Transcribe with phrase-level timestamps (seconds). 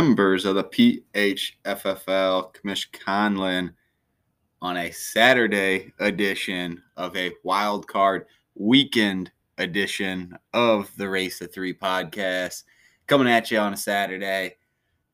[0.00, 3.70] members of the PHFFL, Commish Conlin,
[4.62, 8.24] on a Saturday edition of a wild card
[8.54, 12.62] weekend edition of the Race to Three podcast.
[13.08, 14.56] Coming at you on a Saturday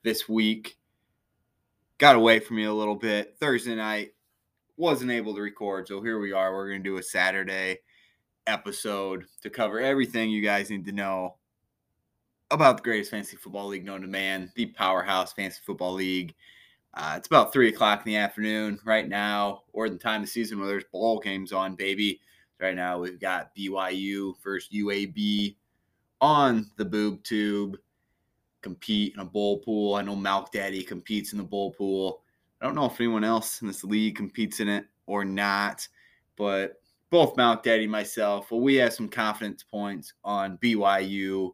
[0.05, 0.79] this week.
[1.99, 3.35] Got away from me a little bit.
[3.41, 4.13] Thursday night,
[4.77, 5.89] wasn't able to record.
[5.89, 6.55] So here we are.
[6.55, 7.81] We're going to do a Saturday
[8.47, 11.36] episode to cover everything you guys need to know
[12.51, 16.35] about the greatest fantasy football league known to man, the Powerhouse Fantasy Football League.
[16.95, 20.59] Uh, it's about three o'clock in the afternoon right now, or the time of season
[20.59, 22.21] where there's bowl games on, baby.
[22.59, 25.57] Right now, we've got BYU versus UAB
[26.21, 27.77] on the boob tube.
[28.63, 29.95] Compete in a bowl pool.
[29.95, 32.23] I know Malk Daddy competes in the bowl pool.
[32.61, 35.87] I don't know if anyone else in this league competes in it or not,
[36.37, 41.53] but both Malk Daddy and myself, well, we have some confidence points on BYU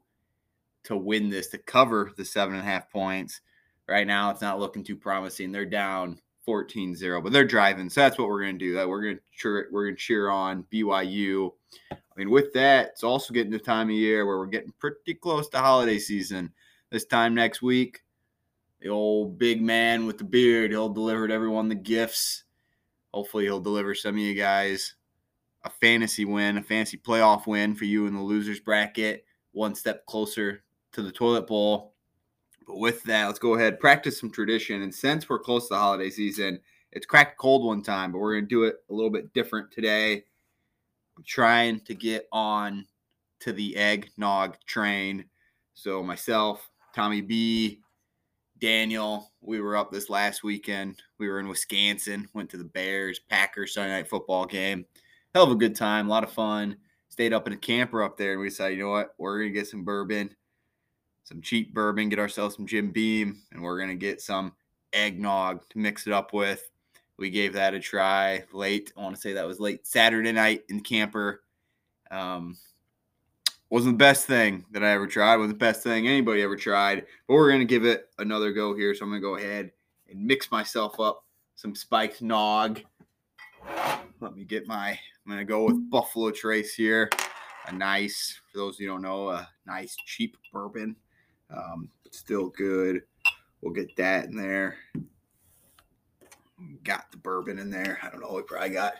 [0.84, 3.41] to win this, to cover the seven and a half points.
[3.88, 5.52] Right now, it's not looking too promising.
[5.52, 7.88] They're down 14-0, but they're driving.
[7.91, 8.75] So that's what we're going to do.
[8.75, 9.69] That we're to cheer.
[9.70, 11.53] We're to cheer on BYU.
[11.91, 15.14] I mean, with that, it's also getting the time of year where we're getting pretty
[15.14, 16.53] close to holiday season.
[16.91, 18.03] This time next week,
[18.80, 22.44] the old big man with the beard, he'll deliver to everyone the gifts.
[23.14, 24.94] Hopefully, he'll deliver some of you guys
[25.64, 30.05] a fantasy win, a fantasy playoff win for you in the losers bracket, one step
[30.06, 30.62] closer
[30.93, 31.95] to the toilet bowl.
[32.67, 34.83] But with that, let's go ahead practice some tradition.
[34.83, 36.61] And since we're close to the holiday season,
[36.93, 40.25] it's cracked cold one time, but we're gonna do it a little bit different today.
[41.16, 42.87] I'm trying to get on
[43.41, 45.25] to the eggnog train.
[45.75, 47.81] So myself, Tommy B,
[48.61, 51.03] Daniel, we were up this last weekend.
[51.19, 54.84] We were in Wisconsin, went to the Bears Packers Sunday night football game.
[55.34, 56.77] Hell of a good time, a lot of fun.
[57.09, 59.50] Stayed up in a camper up there, and we decided, you know what, we're gonna
[59.50, 60.34] get some bourbon
[61.25, 64.53] some cheap bourbon, get ourselves some Jim Beam, and we're going to get some
[64.93, 66.71] eggnog to mix it up with.
[67.19, 68.93] We gave that a try late.
[68.97, 71.43] I want to say that was late Saturday night in the camper.
[72.10, 72.56] Um,
[73.71, 75.37] wasn't the best thing that I ever tried.
[75.37, 77.06] Wasn't the best thing anybody ever tried.
[77.27, 78.94] But we're going to give it another go here.
[78.94, 79.72] So I'm going to go ahead
[80.10, 82.83] and mix myself up some spiked nog.
[84.21, 87.09] Let me get my, I'm going to go with Buffalo Trace here.
[87.69, 90.97] A nice, for those who don't know, a nice cheap bourbon.
[91.55, 93.03] Um, still good.
[93.61, 94.77] We'll get that in there.
[96.85, 97.99] Got the bourbon in there.
[98.03, 98.33] I don't know.
[98.35, 98.95] We probably got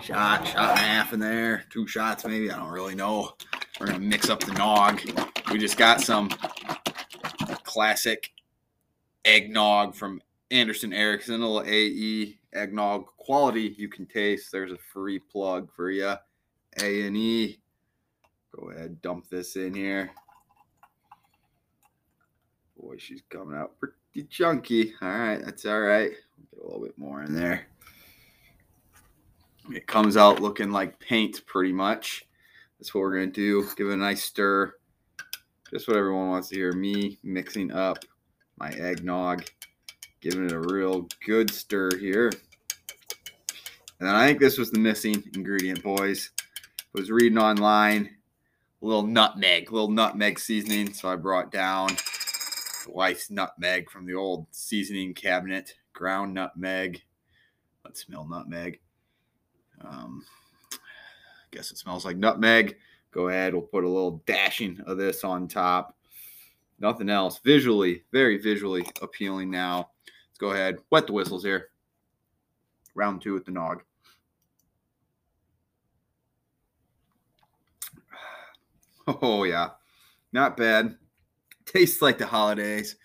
[0.00, 1.64] shot, shot and a half in there.
[1.70, 2.50] Two shots maybe.
[2.50, 3.32] I don't really know.
[3.78, 5.00] We're gonna mix up the nog.
[5.50, 6.30] We just got some
[7.64, 8.30] classic
[9.24, 10.20] eggnog from
[10.50, 14.52] Anderson Erickson, a little AE eggnog quality you can taste.
[14.52, 16.14] There's a free plug for you.
[16.80, 17.60] A and E.
[18.54, 20.12] Go ahead, dump this in here.
[22.84, 24.92] Boy, she's coming out pretty chunky.
[25.00, 26.10] All right, that's all right.
[26.10, 27.66] Get a little bit more in there.
[29.72, 32.26] It comes out looking like paint pretty much.
[32.78, 33.66] That's what we're going to do.
[33.76, 34.74] Give it a nice stir.
[35.70, 36.72] Just what everyone wants to hear.
[36.72, 38.04] Me mixing up
[38.58, 39.44] my eggnog.
[40.20, 42.30] Giving it a real good stir here.
[44.00, 46.30] And I think this was the missing ingredient, boys.
[46.38, 48.10] I was reading online.
[48.82, 50.92] A little nutmeg, a little nutmeg seasoning.
[50.92, 51.88] So I brought down
[52.88, 57.02] wife's nutmeg from the old seasoning cabinet, ground nutmeg.
[57.84, 58.80] Let's smell nutmeg.
[59.80, 60.24] Um,
[60.72, 60.76] I
[61.50, 62.76] guess it smells like nutmeg.
[63.10, 65.96] Go ahead, we'll put a little dashing of this on top.
[66.80, 67.38] Nothing else.
[67.44, 69.90] Visually, very visually appealing now.
[70.06, 71.68] Let's go ahead, wet the whistles here.
[72.94, 73.82] Round two with the nog.
[79.06, 79.70] Oh, yeah.
[80.32, 80.96] Not bad
[81.72, 82.96] tastes like the holidays.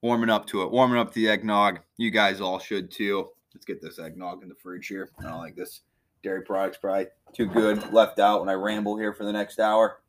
[0.00, 1.80] Warming up to it, warming up the eggnog.
[1.96, 3.30] You guys all should too.
[3.52, 5.10] Let's get this eggnog in the fridge here.
[5.18, 5.80] I don't like this
[6.22, 10.00] dairy products probably too good left out when I ramble here for the next hour.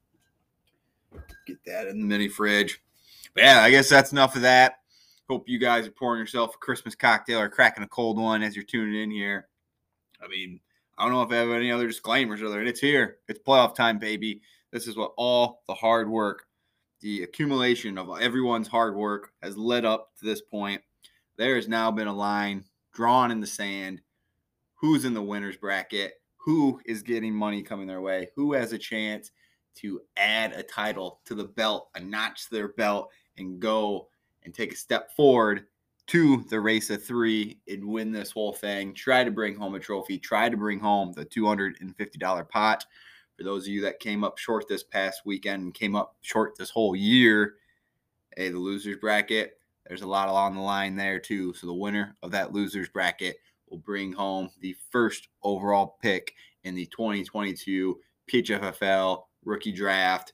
[1.48, 2.82] Get that in the mini fridge.
[3.34, 4.80] But yeah, I guess that's enough of that.
[5.28, 8.56] Hope you guys are pouring yourself a Christmas cocktail or cracking a cold one as
[8.56, 9.48] you're tuning in here.
[10.24, 10.60] I mean,
[10.98, 13.18] I don't know if I have any other disclaimers other than it's here.
[13.28, 14.42] It's playoff time, baby.
[14.72, 16.49] This is what all the hard work
[17.02, 20.82] the accumulation of everyone's hard work has led up to this point.
[21.38, 24.02] There has now been a line drawn in the sand.
[24.76, 26.14] Who's in the winner's bracket?
[26.38, 28.30] Who is getting money coming their way?
[28.36, 29.32] Who has a chance
[29.76, 34.10] to add a title to the belt, a notch to their belt, and go
[34.44, 35.68] and take a step forward
[36.08, 38.94] to the race of three and win this whole thing?
[38.94, 42.86] Try to bring home a trophy, try to bring home the $250 pot
[43.40, 46.58] for those of you that came up short this past weekend and came up short
[46.58, 47.56] this whole year,
[48.36, 49.58] hey, the losers bracket,
[49.88, 51.54] There's a lot along the line there, too.
[51.54, 53.38] So the winner of that loser's bracket
[53.70, 56.34] will bring home the first overall pick
[56.66, 57.98] in the 2022
[58.30, 60.34] PHFFL rookie draft.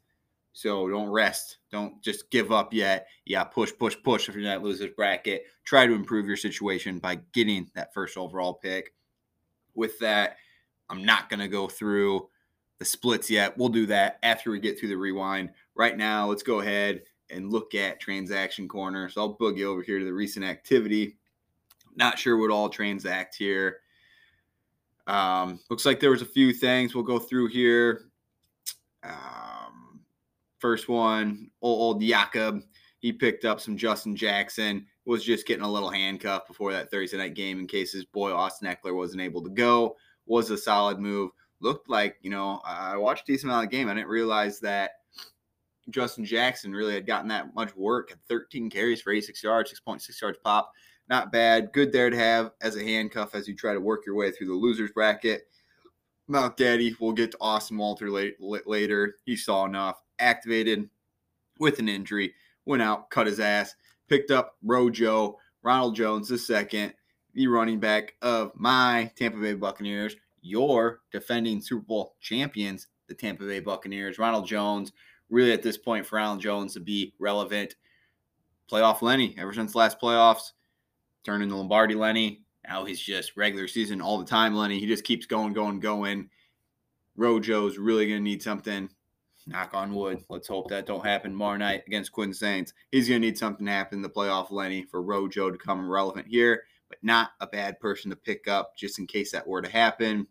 [0.54, 1.58] So don't rest.
[1.72, 3.06] Don't just give up yet.
[3.25, 5.44] Yeah, push, push, push if you're not losers bracket.
[5.63, 8.96] Try to improve your situation by getting that first overall pick.
[9.75, 10.38] With that,
[10.90, 12.30] I'm not going to go through
[12.80, 13.57] the splits yet.
[13.57, 15.51] We'll do that after we get through the rewind.
[15.75, 19.10] Right now, let's go ahead and look at transaction corner.
[19.10, 21.18] So I'll boogie over here to the recent activity.
[21.95, 23.77] Not sure what all transact here.
[25.07, 28.06] Um, looks like there was a few things we'll go through here.
[29.04, 30.01] Um,
[30.60, 32.63] first one, old, old Jakob.
[33.00, 34.88] He picked up some Justin Jackson.
[35.06, 38.33] Was just getting a little handcuff before that Thursday night game in case his boy
[38.33, 39.95] Austin Ekeler wasn't able to go.
[40.25, 41.30] Was a solid move.
[41.66, 43.90] Looked like you know I watched a decent amount of the game.
[43.90, 44.92] I didn't realize that
[45.90, 48.10] Justin Jackson really had gotten that much work.
[48.10, 50.72] Had 13 carries for 86 yards, 6.6 yards pop
[51.08, 51.72] not bad.
[51.72, 54.48] Good there to have as a handcuff as you try to work your way through
[54.48, 55.48] the losers bracket.
[56.28, 59.16] Mount Daddy, we'll get to Austin Walter late, later.
[59.26, 60.02] He saw enough.
[60.18, 60.90] Activated
[61.60, 62.34] with an injury,
[62.66, 63.76] went out, cut his ass,
[64.08, 66.94] picked up Rojo, Ronald Jones the second,
[67.34, 70.16] the running back of my Tampa Bay Buccaneers,
[70.46, 74.20] your defending Super Bowl champions, the Tampa Bay Buccaneers.
[74.20, 74.92] Ronald Jones,
[75.30, 77.76] really at this point for Ronald Jones to be relevant.
[78.72, 80.52] Playoff Lenny, ever since last playoffs,
[81.24, 82.44] turned into Lombardi Lenny.
[82.68, 84.80] Now he's just regular season all the time, Lenny.
[84.80, 86.30] He just keeps going, going, going.
[87.16, 88.90] Rojo's really going to need something.
[89.48, 90.24] Knock on wood.
[90.30, 92.74] Let's hope that don't happen tomorrow night against Quinn Saints.
[92.92, 95.88] He's going to need something to happen in the playoff, Lenny, for Rojo to come
[95.88, 99.62] relevant here, but not a bad person to pick up just in case that were
[99.62, 100.28] to happen.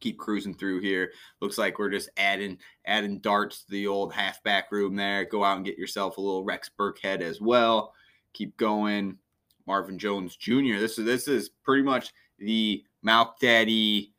[0.00, 1.12] Keep cruising through here.
[1.40, 5.24] Looks like we're just adding adding darts to the old halfback room there.
[5.24, 7.94] Go out and get yourself a little Rex Burkhead as well.
[8.32, 9.18] Keep going.
[9.66, 10.78] Marvin Jones Jr.
[10.78, 14.12] This is this is pretty much the Malk Daddy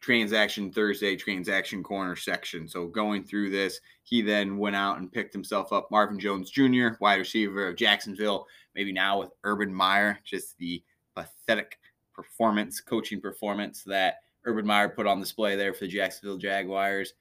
[0.00, 2.68] transaction Thursday transaction corner section.
[2.68, 6.90] So going through this, he then went out and picked himself up Marvin Jones Jr.,
[7.00, 8.46] wide receiver of Jacksonville.
[8.74, 10.82] Maybe now with Urban Meyer, just the
[11.14, 11.78] pathetic
[12.14, 17.12] performance, coaching performance that Urban Meyer put on display there for the Jacksonville Jaguars.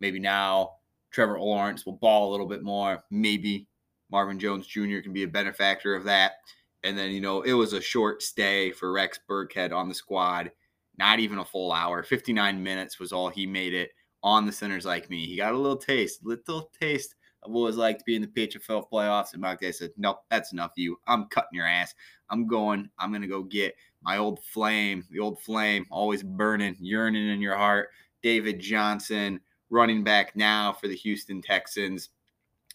[0.00, 0.76] Maybe now
[1.10, 3.04] Trevor Lawrence will ball a little bit more.
[3.10, 3.66] Maybe
[4.10, 5.00] Marvin Jones Jr.
[5.00, 6.32] can be a benefactor of that.
[6.84, 10.52] And then, you know, it was a short stay for Rex Burkhead on the squad.
[10.96, 12.02] Not even a full hour.
[12.02, 13.90] 59 minutes was all he made it
[14.22, 15.26] on the sinners like me.
[15.26, 18.22] He got a little taste, little taste of what it was like to be in
[18.22, 19.32] the PHFL playoffs.
[19.32, 20.98] And Mike Day said, Nope, that's enough of you.
[21.06, 21.94] I'm cutting your ass.
[22.30, 22.88] I'm going.
[22.98, 27.40] I'm going to go get my old flame, the old flame, always burning, yearning in
[27.40, 27.90] your heart.
[28.22, 29.40] David Johnson,
[29.70, 32.10] running back now for the Houston Texans.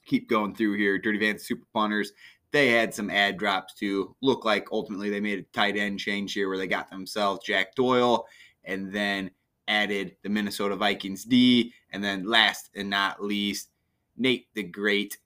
[0.05, 0.97] Keep going through here.
[0.97, 2.13] Dirty Van Super Punters
[2.53, 6.33] they had some ad drops to look like ultimately they made a tight end change
[6.33, 8.27] here where they got themselves Jack Doyle
[8.63, 9.31] and then
[9.67, 11.73] added the Minnesota Vikings D.
[11.91, 13.69] And then last and not least,
[14.17, 15.17] Nate the Great,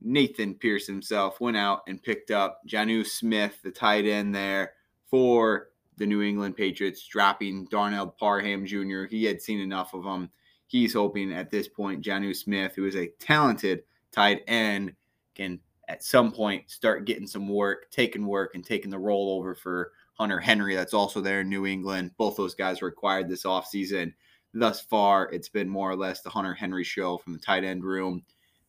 [0.00, 4.72] Nathan Pierce himself went out and picked up Jonnu Smith, the tight end there
[5.10, 9.04] for the New England Patriots, dropping Donald Parham Jr.
[9.04, 10.30] He had seen enough of him.
[10.66, 13.82] He's hoping at this point, Jonnu Smith, who is a talented
[14.12, 14.94] tight end,
[15.34, 19.54] can at some point start getting some work, taking work, and taking the role over
[19.54, 20.74] for Hunter Henry.
[20.74, 22.12] That's also there in New England.
[22.18, 24.12] Both those guys were acquired this offseason.
[24.54, 27.84] Thus far, it's been more or less the Hunter Henry show from the tight end
[27.84, 28.22] room.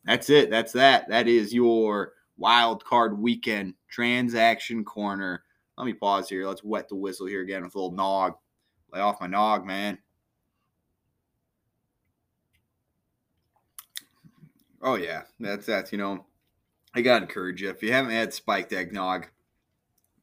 [0.05, 0.50] That's it.
[0.50, 1.07] That's that.
[1.09, 5.43] That is your wild card weekend transaction corner.
[5.77, 6.45] Let me pause here.
[6.48, 8.33] Let's wet the whistle here again with a little nog.
[8.91, 9.98] Lay off my nog, man.
[14.81, 16.25] Oh yeah, that's that's you know
[16.95, 19.27] I gotta encourage you if you haven't had spiked eggnog,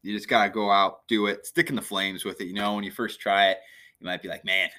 [0.02, 2.46] you just gotta go out, do it, stick in the flames with it.
[2.46, 3.58] You know, when you first try it,
[4.00, 4.70] you might be like, man,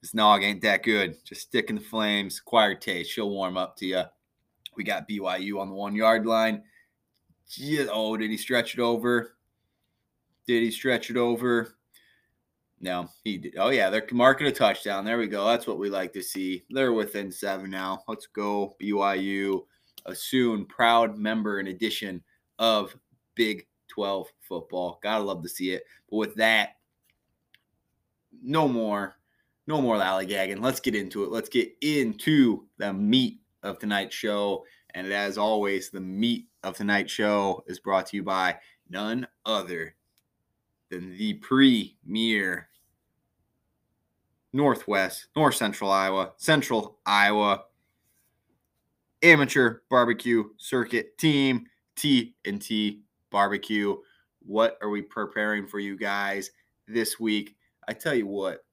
[0.00, 1.16] this nog ain't that good.
[1.24, 3.10] Just stick in the flames, acquired taste.
[3.10, 4.02] She'll warm up to you.
[4.76, 6.62] We got BYU on the one yard line.
[7.90, 9.36] oh, did he stretch it over?
[10.46, 11.76] Did he stretch it over?
[12.80, 13.56] No, he did.
[13.58, 15.04] Oh, yeah, they're marking a touchdown.
[15.04, 15.46] There we go.
[15.46, 16.64] That's what we like to see.
[16.70, 18.02] They're within seven now.
[18.08, 19.64] Let's go, BYU
[20.06, 22.22] a soon proud member and addition
[22.58, 22.94] of
[23.34, 24.98] Big 12 football.
[25.02, 25.84] Gotta love to see it.
[26.08, 26.76] But with that,
[28.42, 29.16] no more,
[29.66, 30.60] no more lollygagging.
[30.60, 31.30] Let's get into it.
[31.30, 34.64] Let's get into the meat of tonight's show.
[34.94, 39.94] And as always, the meat of tonight's show is brought to you by none other
[40.90, 42.68] than the premier
[44.52, 47.64] Northwest, North Central Iowa, Central Iowa
[49.22, 53.96] amateur barbecue circuit team, T and T barbecue.
[54.40, 56.50] What are we preparing for you guys
[56.88, 57.56] this week?
[57.86, 58.64] I tell you what,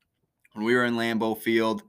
[0.57, 1.83] when we were in Lambeau Field,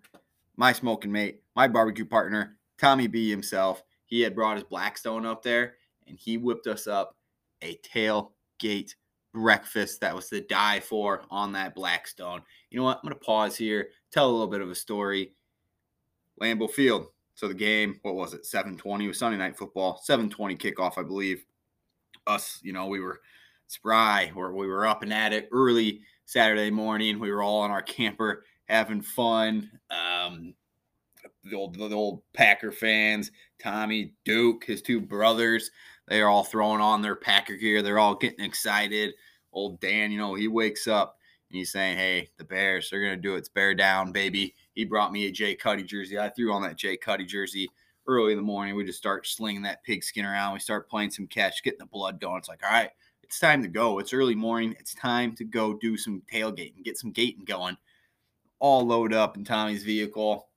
[0.56, 5.42] my smoking mate, my barbecue partner, Tommy B himself, he had brought his Blackstone up
[5.42, 7.16] there and he whipped us up
[7.62, 8.94] a tailgate
[9.32, 12.42] breakfast that was the die for on that Blackstone.
[12.70, 12.98] You know what?
[12.98, 15.32] I'm going to pause here, tell a little bit of a story.
[16.38, 17.06] Lambeau Field.
[17.36, 18.42] So the game, what was it?
[18.42, 19.98] 7:20 was Sunday night football.
[20.06, 21.46] 7:20 kickoff, I believe.
[22.26, 23.20] Us, you know, we were
[23.68, 27.18] spry, or we were up and at it early Saturday morning.
[27.18, 29.70] We were all on our camper having fun.
[29.90, 30.54] Um,
[31.44, 33.30] the old the old Packer fans,
[33.62, 35.70] Tommy, Duke, his two brothers,
[36.06, 37.82] they are all throwing on their Packer gear.
[37.82, 39.14] They're all getting excited.
[39.52, 41.18] Old Dan, you know, he wakes up
[41.50, 43.38] and he's saying, "Hey, the Bears, they're gonna do it.
[43.38, 46.18] It's bear down, baby." He brought me a Jay Cutty jersey.
[46.18, 47.68] I threw on that Jay Cutty jersey
[48.06, 48.74] early in the morning.
[48.74, 50.54] We just start slinging that pigskin around.
[50.54, 52.38] We start playing some catch, getting the blood going.
[52.38, 52.90] It's like, all right,
[53.22, 53.98] it's time to go.
[53.98, 54.74] It's early morning.
[54.78, 57.76] It's time to go do some tailgating, get some gating going.
[58.60, 60.48] All load up in Tommy's vehicle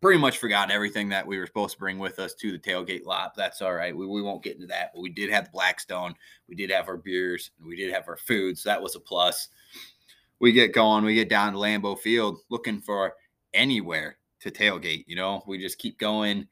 [0.00, 3.04] pretty much forgot everything that we were supposed to bring with us to the tailgate
[3.04, 3.34] lot.
[3.36, 3.94] That's all right.
[3.94, 4.92] We, we won't get into that.
[4.94, 6.14] But we did have the Blackstone.
[6.48, 7.50] We did have our beers.
[7.64, 8.58] we did have our food.
[8.58, 9.48] So that was a plus.
[10.38, 11.04] We get going.
[11.04, 13.14] We get down to Lambeau Field looking for
[13.52, 15.04] anywhere to tailgate.
[15.06, 16.48] You know, we just keep going.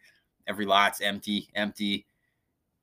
[0.46, 2.06] Every lot's empty, empty.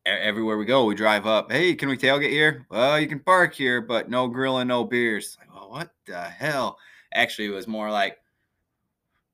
[0.07, 1.51] Everywhere we go, we drive up.
[1.51, 2.67] Hey, can we tailgate here?
[2.69, 5.35] Well, you can park here, but no grilling, no beers.
[5.39, 6.77] Like, well, what the hell?
[7.15, 8.17] Actually, it was more like,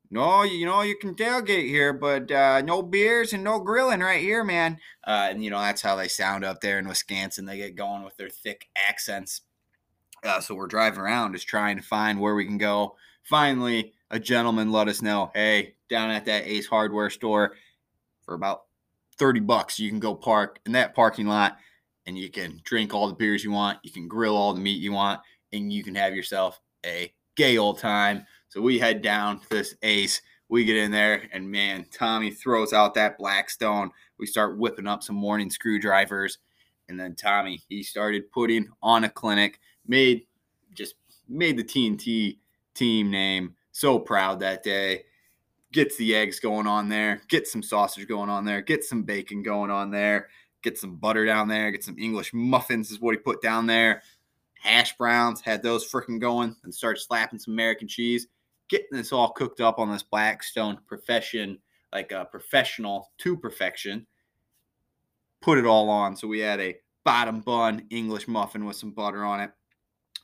[0.10, 4.22] no, you know, you can tailgate here, but uh, no beers and no grilling right
[4.22, 4.78] here, man.
[5.06, 7.46] Uh, and, you know, that's how they sound up there in Wisconsin.
[7.46, 9.42] They get going with their thick accents.
[10.24, 12.96] Uh, so we're driving around just trying to find where we can go.
[13.24, 17.56] Finally, a gentleman let us know hey, down at that Ace Hardware store
[18.24, 18.64] for about
[19.18, 21.58] 30 bucks, you can go park in that parking lot
[22.06, 23.80] and you can drink all the beers you want.
[23.84, 25.22] You can grill all the meat you want
[25.54, 28.24] and you can have yourself a gay old time.
[28.50, 30.22] So we head down to this ace.
[30.48, 33.90] We get in there, and man, Tommy throws out that Blackstone.
[34.20, 36.38] We start whipping up some morning screwdrivers.
[36.88, 40.28] And then Tommy, he started putting on a clinic, made
[40.76, 40.94] just
[41.28, 42.38] made the TNT
[42.76, 45.06] team name so proud that day.
[45.72, 49.42] Gets the eggs going on there, get some sausage going on there, get some bacon
[49.42, 50.28] going on there,
[50.62, 54.04] get some butter down there, get some English muffins is what he put down there.
[54.62, 58.28] Hash browns, had those freaking going, and started slapping some American cheese
[58.72, 61.60] getting this all cooked up on this Blackstone profession,
[61.94, 64.08] like a professional to perfection.
[65.42, 66.16] Put it all on.
[66.16, 69.52] So we had a bottom bun English muffin with some butter on it.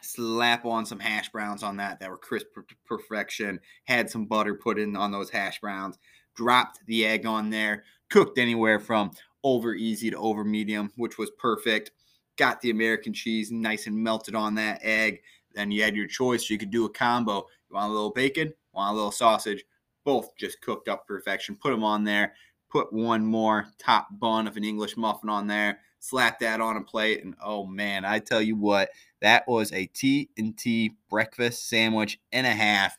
[0.01, 3.59] Slap on some hash browns on that that were crisp to perfection.
[3.83, 5.97] Had some butter put in on those hash browns.
[6.35, 7.83] Dropped the egg on there.
[8.09, 9.11] Cooked anywhere from
[9.43, 11.91] over easy to over medium, which was perfect.
[12.37, 15.21] Got the American cheese nice and melted on that egg.
[15.53, 16.49] Then you had your choice.
[16.49, 17.45] You could do a combo.
[17.69, 18.53] You want a little bacon?
[18.73, 19.65] Want a little sausage?
[20.03, 21.55] Both just cooked up perfection.
[21.55, 22.33] Put them on there.
[22.69, 25.79] Put one more top bun of an English muffin on there.
[25.99, 28.89] Slap that on a plate, and oh man, I tell you what,
[29.21, 32.97] that was a T and T breakfast sandwich and a half.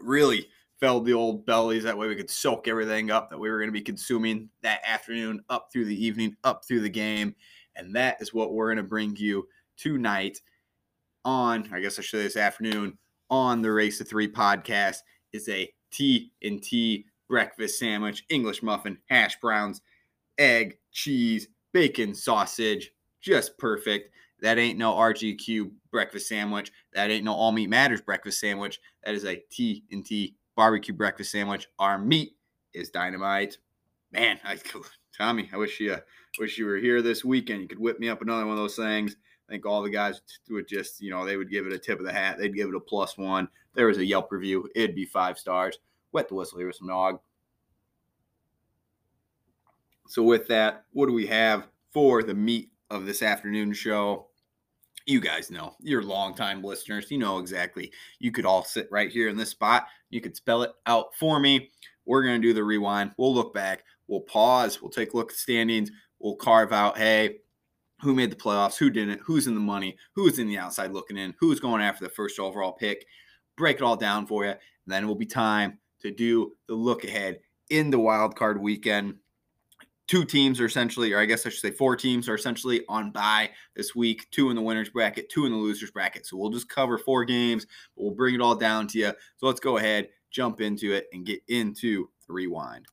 [0.00, 0.48] Really
[0.80, 1.82] filled the old bellies.
[1.82, 4.80] That way we could soak everything up that we were going to be consuming that
[4.86, 7.34] afternoon, up through the evening, up through the game.
[7.76, 10.40] And that is what we're going to bring you tonight
[11.24, 12.98] on, I guess I should say this afternoon,
[13.30, 14.98] on the Race to Three podcast
[15.32, 19.80] is a T and T breakfast sandwich, English muffin, hash browns,
[20.38, 24.10] egg, cheese, bacon, sausage, just perfect.
[24.40, 26.70] That ain't no RGQ breakfast sandwich.
[26.92, 28.78] That ain't no All Meat Matters breakfast sandwich.
[29.04, 31.66] That is a T and T barbecue breakfast sandwich.
[31.78, 32.36] Our meat
[32.74, 33.58] is dynamite.
[34.14, 34.56] Man, I,
[35.18, 35.96] Tommy, I wish you
[36.38, 37.62] wish you were here this weekend.
[37.62, 39.16] You could whip me up another one of those things.
[39.48, 41.98] I think all the guys would just, you know, they would give it a tip
[41.98, 42.38] of the hat.
[42.38, 43.48] They'd give it a plus one.
[43.74, 44.68] There was a Yelp review.
[44.76, 45.80] It'd be five stars.
[46.12, 47.18] Wet the whistle here with some nog.
[50.06, 54.28] So with that, what do we have for the meat of this afternoon show?
[55.06, 57.10] You guys know, you're longtime listeners.
[57.10, 57.90] You know exactly.
[58.20, 59.86] You could all sit right here in this spot.
[60.10, 61.70] You could spell it out for me.
[62.06, 63.12] We're going to do the rewind.
[63.18, 63.82] We'll look back.
[64.08, 64.80] We'll pause.
[64.80, 65.90] We'll take a look at the standings.
[66.18, 67.38] We'll carve out, hey,
[68.00, 71.16] who made the playoffs, who didn't, who's in the money, who's in the outside looking
[71.16, 73.06] in, who's going after the first overall pick.
[73.56, 74.50] Break it all down for you.
[74.50, 78.60] And then it will be time to do the look ahead in the wild card
[78.60, 79.14] weekend.
[80.06, 83.10] Two teams are essentially, or I guess I should say four teams are essentially on
[83.10, 84.26] bye this week.
[84.30, 86.26] Two in the winners bracket, two in the losers bracket.
[86.26, 89.12] So we'll just cover four games, but we'll bring it all down to you.
[89.38, 92.86] So let's go ahead, jump into it, and get into the rewind.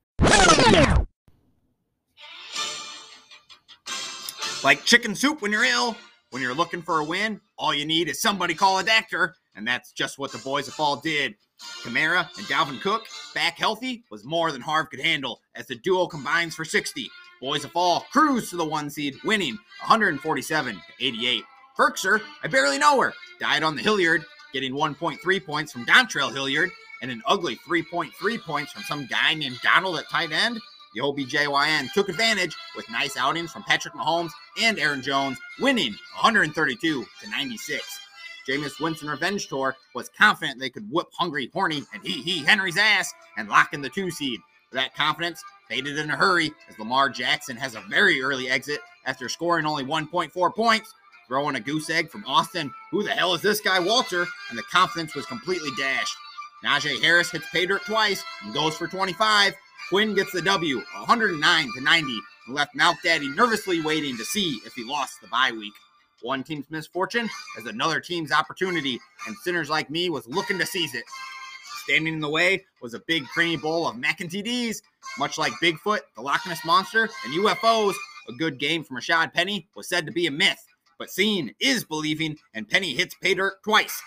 [4.63, 5.96] Like chicken soup when you're ill.
[6.30, 9.36] When you're looking for a win, all you need is somebody call a doctor.
[9.56, 11.36] And that's just what the boys of fall did.
[11.84, 16.08] Kamara and Dalvin Cook, back healthy, was more than Harv could handle as the duo
[16.08, 17.10] combines for 60.
[17.42, 21.44] Boys of Fall cruise to the one seed, winning 147 to 88.
[21.78, 26.72] Firkser, I barely know her, died on the Hilliard, getting 1.3 points from Dontrell Hilliard
[27.01, 30.60] and an ugly 3.3 points from some guy named Donald at tight end.
[30.93, 34.31] The OBJYN took advantage with nice outings from Patrick Mahomes
[34.62, 38.00] and Aaron Jones, winning 132 to 96.
[38.48, 42.77] Jameis Winston Revenge Tour was confident they could whip hungry, horny, and he he Henry's
[42.77, 44.39] ass and lock in the two seed.
[44.74, 49.29] That confidence faded in a hurry as Lamar Jackson has a very early exit after
[49.29, 50.93] scoring only 1.4 points,
[51.32, 52.74] throwing a goose egg from Austin.
[52.92, 54.28] Who the hell is this guy, Walter?
[54.50, 56.18] And the confidence was completely dashed.
[56.62, 59.54] Najee Harris hits pay dirt twice and goes for 25.
[59.88, 64.60] Quinn gets the W, 109 to 90, and left Mouth Daddy nervously waiting to see
[64.66, 65.72] if he lost the bye week.
[66.22, 70.94] One team's misfortune is another team's opportunity, and sinners like me was looking to seize
[70.96, 71.06] it.
[71.84, 74.82] Standing in the way was a big creamy bowl of mac and TDs,
[75.18, 77.96] much like Bigfoot, the Loch Ness Monster, and UFOs.
[78.28, 80.64] A good game from Rashad Penny was said to be a myth,
[81.01, 84.03] but seeing is believing, and Penny hits pay dirt twice,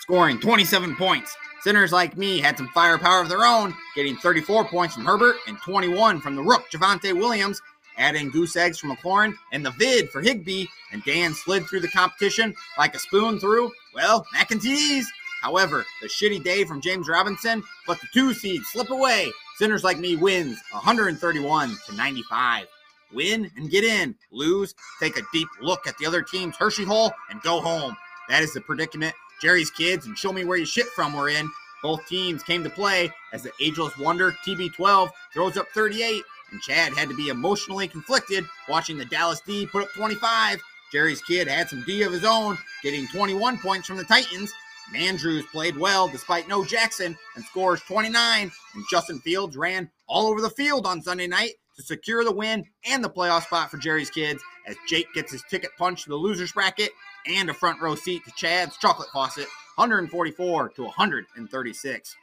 [0.00, 1.36] scoring 27 points.
[1.60, 5.58] Sinners like me had some firepower of their own, getting 34 points from Herbert and
[5.58, 7.60] 21 from the Rook Javonte Williams,
[7.98, 11.88] adding goose eggs from McLaurin and the vid for Higbee, and Dan slid through the
[11.88, 15.06] competition like a spoon through, well, mac and cheese.
[15.42, 19.30] However, the shitty day from James Robinson let the two seeds slip away.
[19.58, 22.66] Sinners like me wins 131 to 95.
[23.14, 24.14] Win and get in.
[24.30, 27.96] Lose, take a deep look at the other team's Hershey hole and go home.
[28.28, 31.50] That is the predicament Jerry's kids and show me where you shit from were in.
[31.82, 36.22] Both teams came to play as the ageless wonder TB12 throws up 38
[36.52, 40.60] and Chad had to be emotionally conflicted watching the Dallas D put up 25.
[40.92, 44.52] Jerry's kid had some D of his own, getting 21 points from the Titans.
[44.94, 48.52] Mandrews played well despite no Jackson and scores 29.
[48.74, 52.64] And Justin Fields ran all over the field on Sunday night to secure the win
[52.86, 56.16] and the playoff spot for Jerry's kids as Jake gets his ticket punched to the
[56.16, 56.90] losers bracket
[57.26, 62.16] and a front row seat to Chad's chocolate faucet, 144 to 136.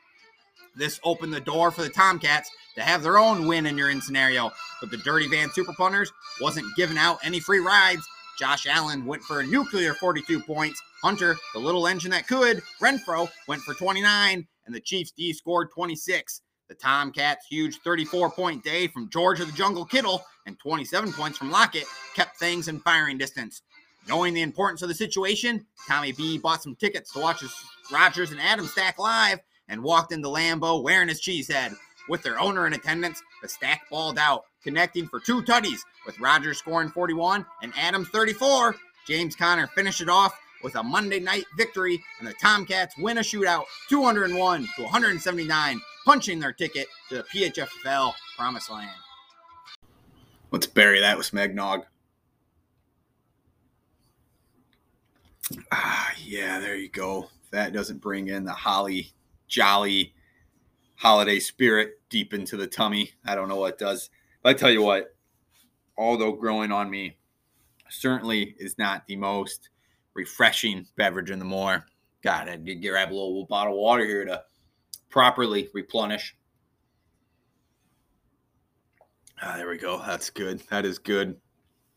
[0.76, 4.02] This opened the door for the Tomcats to have their own win in your in
[4.02, 8.08] scenario, but the Dirty Van Super Punters wasn't giving out any free rides.
[8.38, 10.82] Josh Allen went for a nuclear 42 points.
[11.04, 15.70] Hunter, the little engine that could, Renfrow went for 29, and the Chiefs D scored
[15.74, 16.42] 26.
[16.70, 21.40] The Tomcats' huge 34 point day from George of the Jungle Kittle and 27 points
[21.40, 23.64] from Lockett kept things in firing distance.
[24.08, 27.54] Knowing the importance of the situation, Tommy B bought some tickets to watch his
[27.92, 31.74] Rodgers and Adams stack live and walked into Lambeau wearing his cheese head.
[32.08, 36.60] With their owner in attendance, the stack balled out, connecting for two tutties, with Rodgers
[36.60, 38.76] scoring 41 and Adams 34.
[39.08, 43.22] James Conner finished it off with a Monday night victory, and the Tomcats win a
[43.22, 48.90] shootout 201 to 179, punching their ticket to the PHFL Promised Land.
[50.50, 51.86] Let's bury that with some eggnog.
[55.72, 57.30] Ah, yeah, there you go.
[57.52, 59.12] That doesn't bring in the holly
[59.48, 60.16] jolly
[60.96, 63.12] holiday spirit deep into the tummy.
[63.24, 64.10] I don't know what does.
[64.42, 65.16] But I tell you what,
[65.96, 67.18] although growing on me
[67.88, 69.70] certainly is not the most
[70.16, 71.86] refreshing beverage in the more.
[72.24, 74.44] God, I'd grab a little bottle of water here to
[75.10, 76.36] properly replenish.
[79.42, 80.02] Ah, there we go.
[80.06, 80.62] That's good.
[80.70, 81.38] That is good.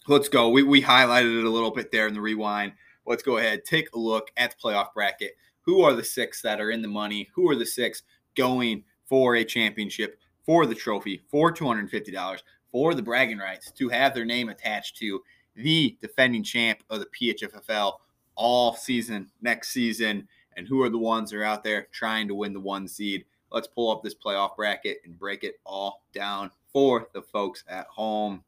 [0.09, 0.49] Let's go.
[0.49, 2.73] We, we highlighted it a little bit there in the rewind.
[3.05, 6.61] Let's go ahead, take a look at the playoff bracket who are the six that
[6.61, 7.29] are in the money?
[7.35, 8.03] Who are the six
[8.37, 12.39] going for a championship, for the trophy, for $250,
[12.71, 15.21] for the bragging rights to have their name attached to
[15.55, 17.95] the defending champ of the PHFFL
[18.35, 20.27] all season, next season?
[20.57, 23.25] And who are the ones that are out there trying to win the one seed?
[23.51, 27.87] Let's pull up this playoff bracket and break it all down for the folks at
[27.87, 28.43] home.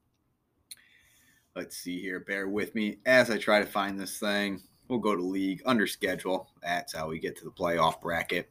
[1.55, 2.21] Let's see here.
[2.21, 4.61] Bear with me as I try to find this thing.
[4.89, 6.51] We'll go to league under schedule.
[6.63, 8.51] That's how we get to the playoff bracket.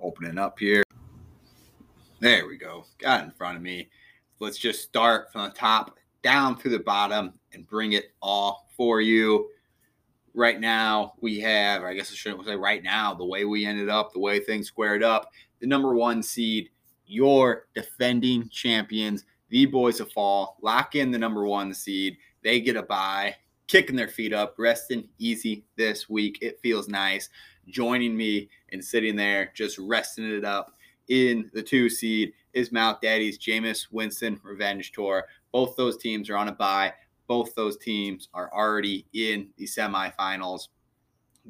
[0.00, 0.82] Opening up here.
[2.20, 2.86] There we go.
[2.98, 3.88] Got in front of me.
[4.38, 9.00] Let's just start from the top down through the bottom and bring it all for
[9.00, 9.48] you.
[10.34, 13.88] Right now, we have, I guess I shouldn't say right now, the way we ended
[13.88, 16.70] up, the way things squared up, the number one seed,
[17.06, 22.16] your defending champions, the Boys of Fall, lock in the number one seed.
[22.42, 23.36] They get a bye
[23.72, 26.38] kicking their feet up, resting easy this week.
[26.42, 27.30] It feels nice.
[27.68, 30.72] Joining me and sitting there, just resting it up
[31.08, 35.24] in the two seed is Mount Daddy's Jameis Winston Revenge Tour.
[35.52, 36.92] Both those teams are on a bye.
[37.32, 40.68] Both those teams are already in the semifinals,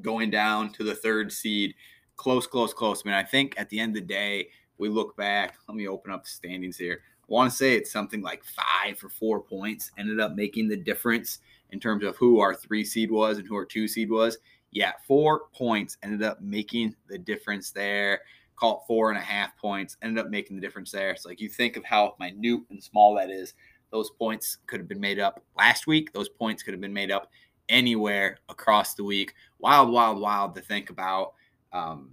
[0.00, 1.74] going down to the third seed.
[2.14, 3.02] Close, close, close.
[3.04, 5.56] I mean, I think at the end of the day, we look back.
[5.66, 7.00] Let me open up the standings here.
[7.18, 10.76] I want to say it's something like five or four points ended up making the
[10.76, 11.40] difference
[11.70, 14.38] in terms of who our three seed was and who our two seed was.
[14.70, 18.20] Yeah, four points ended up making the difference there.
[18.54, 21.10] Call it four and a half points ended up making the difference there.
[21.10, 23.54] It's like you think of how minute and small that is.
[23.92, 26.12] Those points could have been made up last week.
[26.12, 27.30] Those points could have been made up
[27.68, 29.34] anywhere across the week.
[29.58, 31.34] Wild, wild, wild to think about.
[31.72, 32.10] Um,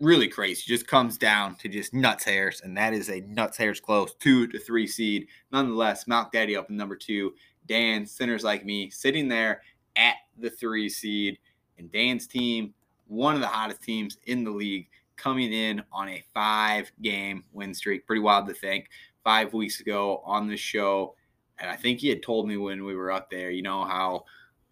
[0.00, 0.62] really crazy.
[0.66, 4.46] Just comes down to just nuts hairs, and that is a nuts hairs close two
[4.48, 5.28] to three seed.
[5.52, 7.32] Nonetheless, Mount Daddy up in number two.
[7.66, 9.62] Dan, sinners like me, sitting there
[9.96, 11.38] at the three seed,
[11.78, 12.74] and Dan's team,
[13.06, 17.72] one of the hottest teams in the league, coming in on a five game win
[17.72, 18.06] streak.
[18.06, 18.88] Pretty wild to think.
[19.24, 21.14] Five weeks ago on the show,
[21.58, 24.24] and I think he had told me when we were up there, you know, how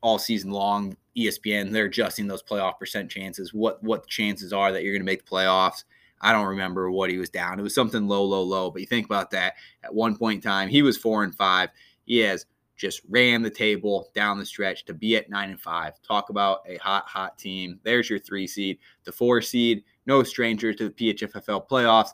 [0.03, 3.53] all season long ESPN they're adjusting those playoff percent chances.
[3.53, 5.85] What what the chances are that you're going to make the playoffs?
[6.21, 7.59] I don't remember what he was down.
[7.59, 8.71] It was something low, low, low.
[8.71, 9.55] But you think about that.
[9.83, 11.71] At one point in time, he was four and five.
[12.05, 16.01] He has just ran the table down the stretch to be at nine and five.
[16.03, 17.79] Talk about a hot, hot team.
[17.85, 18.79] There's your three seed.
[19.05, 22.11] The four seed, no stranger to the PHFFL playoffs.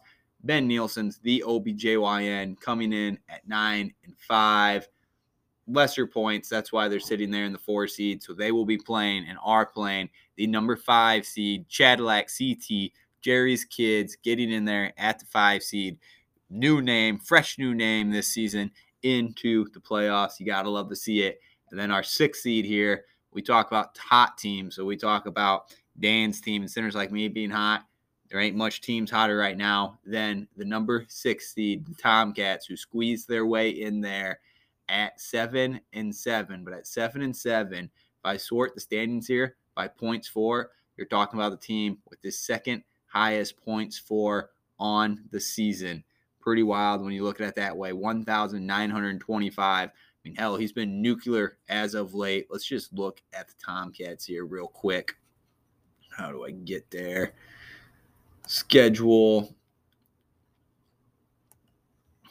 [0.47, 4.89] Ben Nielsen's the OBJYN coming in at nine and five.
[5.69, 6.49] Lesser points.
[6.49, 8.23] That's why they're sitting there in the four seed.
[8.23, 13.65] So they will be playing and are playing the number five seed, Chadillac CT, Jerry's
[13.65, 15.99] Kids, getting in there at the five seed.
[16.49, 18.71] New name, fresh new name this season
[19.03, 20.39] into the playoffs.
[20.39, 21.41] You got to love to see it.
[21.71, 24.77] And then our sixth seed here, we talk about hot teams.
[24.77, 27.85] So we talk about Dan's team and sinners like me being hot.
[28.29, 32.77] There ain't much teams hotter right now than the number six seed, the Tomcats, who
[32.77, 34.41] squeezed their way in there
[34.89, 36.65] at seven and seven.
[36.65, 41.07] But at seven and seven, if I sort the standings here by points for, you're
[41.07, 46.03] talking about the team with the second highest points for on the season
[46.47, 47.93] pretty wild when you look at it that way.
[47.93, 49.89] 1,925.
[49.89, 49.93] I
[50.25, 52.47] mean, hell, he's been nuclear as of late.
[52.49, 55.17] Let's just look at the Tomcats here real quick.
[56.17, 57.35] How do I get there?
[58.47, 59.55] Schedule.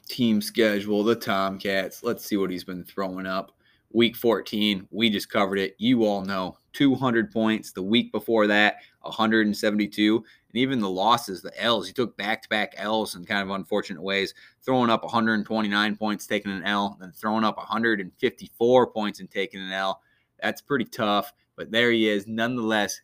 [0.08, 2.04] Team schedule, the Tomcats.
[2.04, 3.51] Let's see what he's been throwing up.
[3.91, 5.75] Week 14, we just covered it.
[5.78, 7.71] You all know 200 points.
[7.71, 10.25] The week before that, 172 and
[10.58, 11.88] even the losses, the L's.
[11.88, 16.28] He took back to back L's in kind of unfortunate ways, throwing up 129 points,
[16.28, 20.01] taking an L, then throwing up 154 points and taking an L.
[20.41, 22.28] That's pretty tough, but there he is.
[22.28, 23.01] Nonetheless,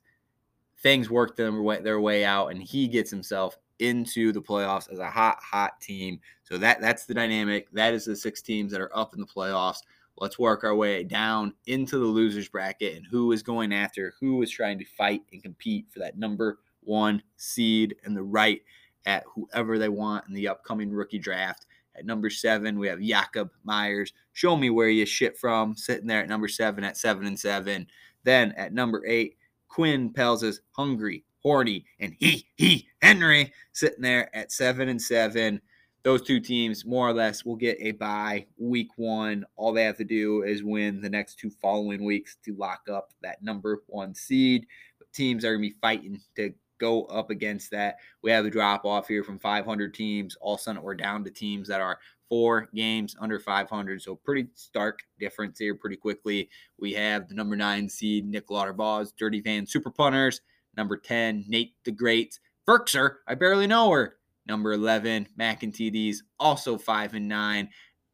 [0.82, 5.00] things worked their way, their way out, and he gets himself into the playoffs as
[5.00, 6.20] a hot, hot team.
[6.44, 7.72] So that that's the dynamic.
[7.72, 9.80] That is the six teams that are up in the playoffs.
[10.18, 14.42] Let's work our way down into the losers bracket and who is going after, who
[14.44, 18.62] is trying to fight and compete for that number one seed and the right
[19.06, 21.66] at whoever they want in the upcoming rookie draft.
[21.96, 24.14] At number seven, we have Jakob Myers.
[24.34, 27.88] Show me where you shit from, sitting there at number seven at seven and seven.
[28.24, 29.38] Then at number eight,
[29.72, 35.62] Quinn Pels is hungry, horny, and he he Henry sitting there at seven and seven.
[36.04, 39.46] Those two teams more or less will get a bye week one.
[39.56, 43.14] All they have to do is win the next two following weeks to lock up
[43.22, 44.66] that number one seed.
[45.00, 47.98] But teams are gonna be fighting to go up against that.
[48.24, 50.36] We have a drop off here from 500 teams.
[50.42, 52.00] All of a sudden, we're down to teams that are
[52.32, 54.02] four games under 500.
[54.02, 56.50] So pretty stark difference here pretty quickly.
[56.80, 60.40] We have the number nine seed, Nick Lauterbaugh's Dirty Van Super Punters.
[60.78, 62.40] Number 10, Nate the Great.
[62.66, 64.16] Firkser, I barely know her.
[64.48, 67.68] Number 11, Mac and TDs, also 5 and 9.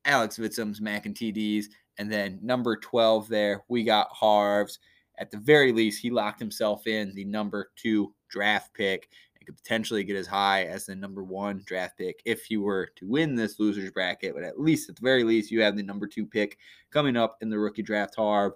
[0.06, 1.66] Alex Vitzum's Mac and TDs.
[2.00, 4.80] And then number 12 there, we got Harv's.
[5.20, 9.10] At the very least, he locked himself in the number two draft pick
[9.48, 13.08] could potentially get as high as the number one draft pick if you were to
[13.08, 14.36] win this losers bracket.
[14.36, 16.58] But at least, at the very least, you have the number two pick
[16.92, 18.16] coming up in the rookie draft.
[18.16, 18.52] Harv,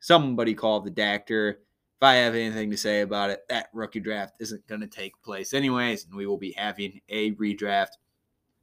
[0.00, 1.60] somebody called the doctor.
[1.98, 5.12] If I have anything to say about it, that rookie draft isn't going to take
[5.22, 7.98] place anyways, and we will be having a redraft.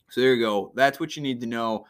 [0.09, 0.71] So there you go.
[0.73, 1.85] That's what you need to know.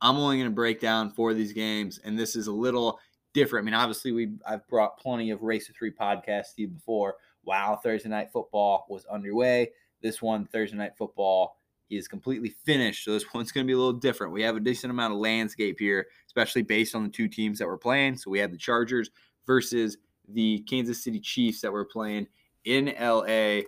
[0.00, 3.00] I'm only going to break down for these games, and this is a little
[3.34, 3.64] different.
[3.64, 7.16] I mean, obviously, we I've brought plenty of Race of Three podcasts to you before,
[7.44, 9.70] while Thursday night football was underway.
[10.00, 11.56] This one, Thursday night football,
[11.90, 13.04] is completely finished.
[13.04, 14.32] So this one's going to be a little different.
[14.32, 17.66] We have a decent amount of landscape here, especially based on the two teams that
[17.66, 18.16] we're playing.
[18.16, 19.10] So we have the Chargers
[19.46, 22.26] versus the Kansas City Chiefs that we're playing
[22.64, 23.62] in LA.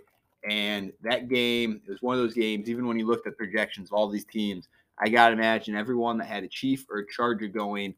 [0.49, 3.95] And that game is one of those games, even when you looked at projections of
[3.95, 7.49] all these teams, I got to imagine everyone that had a Chief or a Charger
[7.49, 7.95] going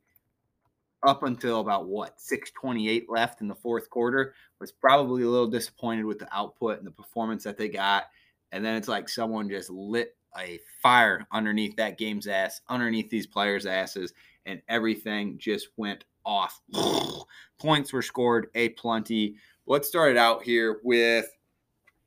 [1.07, 6.05] up until about what 628 left in the fourth quarter was probably a little disappointed
[6.05, 8.05] with the output and the performance that they got.
[8.53, 13.27] And then it's like someone just lit a fire underneath that game's ass underneath these
[13.27, 14.13] players asses
[14.45, 16.61] and everything just went off.
[17.59, 19.37] Points were scored a plenty.
[19.67, 21.27] Let's start it out here with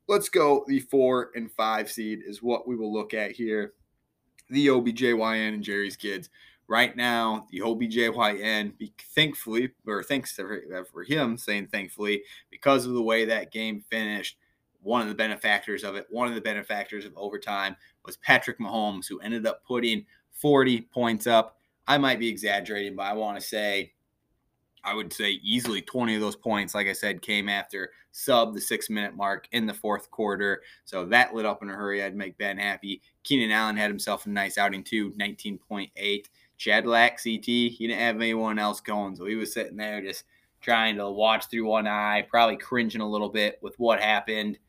[0.08, 3.74] let's go the four and five seed is what we will look at here.
[4.50, 6.30] The OBJYN and Jerry's kids
[6.70, 8.74] right now, the OBJYN,
[9.16, 13.84] thankfully, or thanks for, uh, for him saying thankfully, because of the way that game
[13.90, 14.38] finished,
[14.82, 19.08] one of the benefactors of it, one of the benefactors of overtime was Patrick Mahomes,
[19.08, 21.58] who ended up putting 40 points up.
[21.88, 23.94] I might be exaggerating, but I want to say,
[24.84, 28.62] I would say easily 20 of those points, like I said, came after sub the
[28.62, 30.62] six minute mark in the fourth quarter.
[30.86, 32.04] So that lit up in a hurry.
[32.04, 33.02] I'd make Ben happy.
[33.24, 36.26] Keenan Allen had himself a nice outing too, 19.8.
[36.60, 39.16] Chad Lack, CT, he didn't have anyone else going.
[39.16, 40.26] So he was sitting there just
[40.62, 44.60] trying to watch through one eye, probably cringing a little bit with what happened.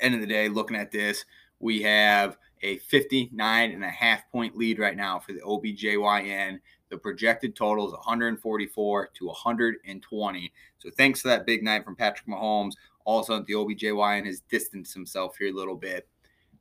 [0.00, 1.24] End of the day, looking at this,
[1.60, 6.58] we have a 59 and a half point lead right now for the OBJYN.
[6.88, 10.52] The projected total is 144 to 120.
[10.78, 12.72] So thanks to that big night from Patrick Mahomes.
[13.04, 16.08] Also, the OBJYN has distanced himself here a little bit.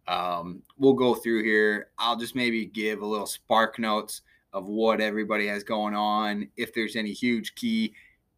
[0.10, 1.92] Um, we'll go through here.
[2.00, 6.50] I'll just maybe give a little spark notes of what everybody has going on.
[6.58, 7.94] If there's any huge key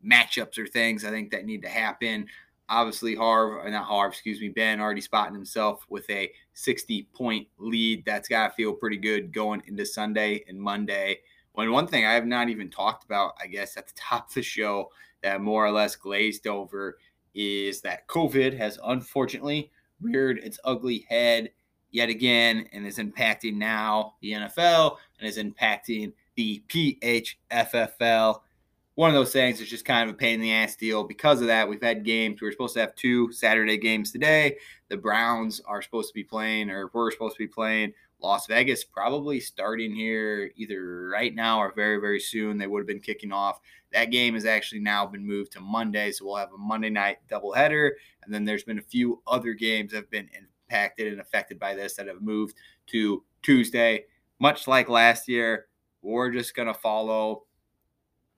[0.05, 2.27] matchups or things I think that need to happen.
[2.67, 8.03] Obviously, Harv, not Harv, excuse me, Ben already spotting himself with a 60 point lead.
[8.05, 11.19] That's got to feel pretty good going into Sunday and Monday.
[11.53, 14.33] When one thing I have not even talked about, I guess, at the top of
[14.33, 14.89] the show
[15.23, 16.97] that more or less glazed over
[17.33, 21.49] is that COVID has unfortunately reared its ugly head
[21.91, 28.41] yet again and is impacting now the NFL and is impacting the PHFFL.
[28.95, 31.03] One of those things is just kind of a pain in the ass deal.
[31.03, 32.41] Because of that, we've had games.
[32.41, 34.57] We were supposed to have two Saturday games today.
[34.89, 38.83] The Browns are supposed to be playing, or we're supposed to be playing Las Vegas,
[38.83, 42.57] probably starting here either right now or very, very soon.
[42.57, 43.59] They would have been kicking off.
[43.93, 47.17] That game has actually now been moved to Monday, so we'll have a Monday night
[47.29, 47.91] doubleheader.
[48.23, 50.29] And then there's been a few other games that have been
[50.71, 52.55] impacted and affected by this that have moved
[52.87, 54.05] to Tuesday.
[54.39, 55.67] Much like last year,
[56.01, 57.43] we're just going to follow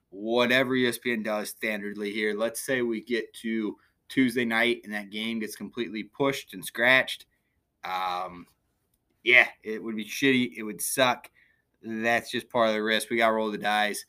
[0.09, 2.33] whatever ESPN does standardly here.
[2.35, 3.77] Let's say we get to
[4.09, 7.25] Tuesday night and that game gets completely pushed and scratched.
[7.83, 8.47] Um,
[9.23, 10.53] yeah, it would be shitty.
[10.57, 11.29] It would suck.
[11.83, 13.09] That's just part of the risk.
[13.09, 14.05] We got to roll the dice.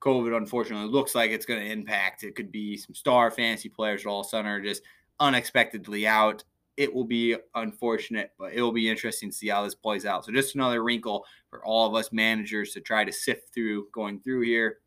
[0.00, 2.22] COVID, unfortunately, looks like it's going to impact.
[2.22, 4.82] It could be some star fantasy players all of a sudden are just
[5.18, 6.44] unexpectedly out
[6.76, 10.24] it will be unfortunate, but it will be interesting to see how this plays out.
[10.24, 14.20] So just another wrinkle for all of us managers to try to sift through going
[14.20, 14.78] through here.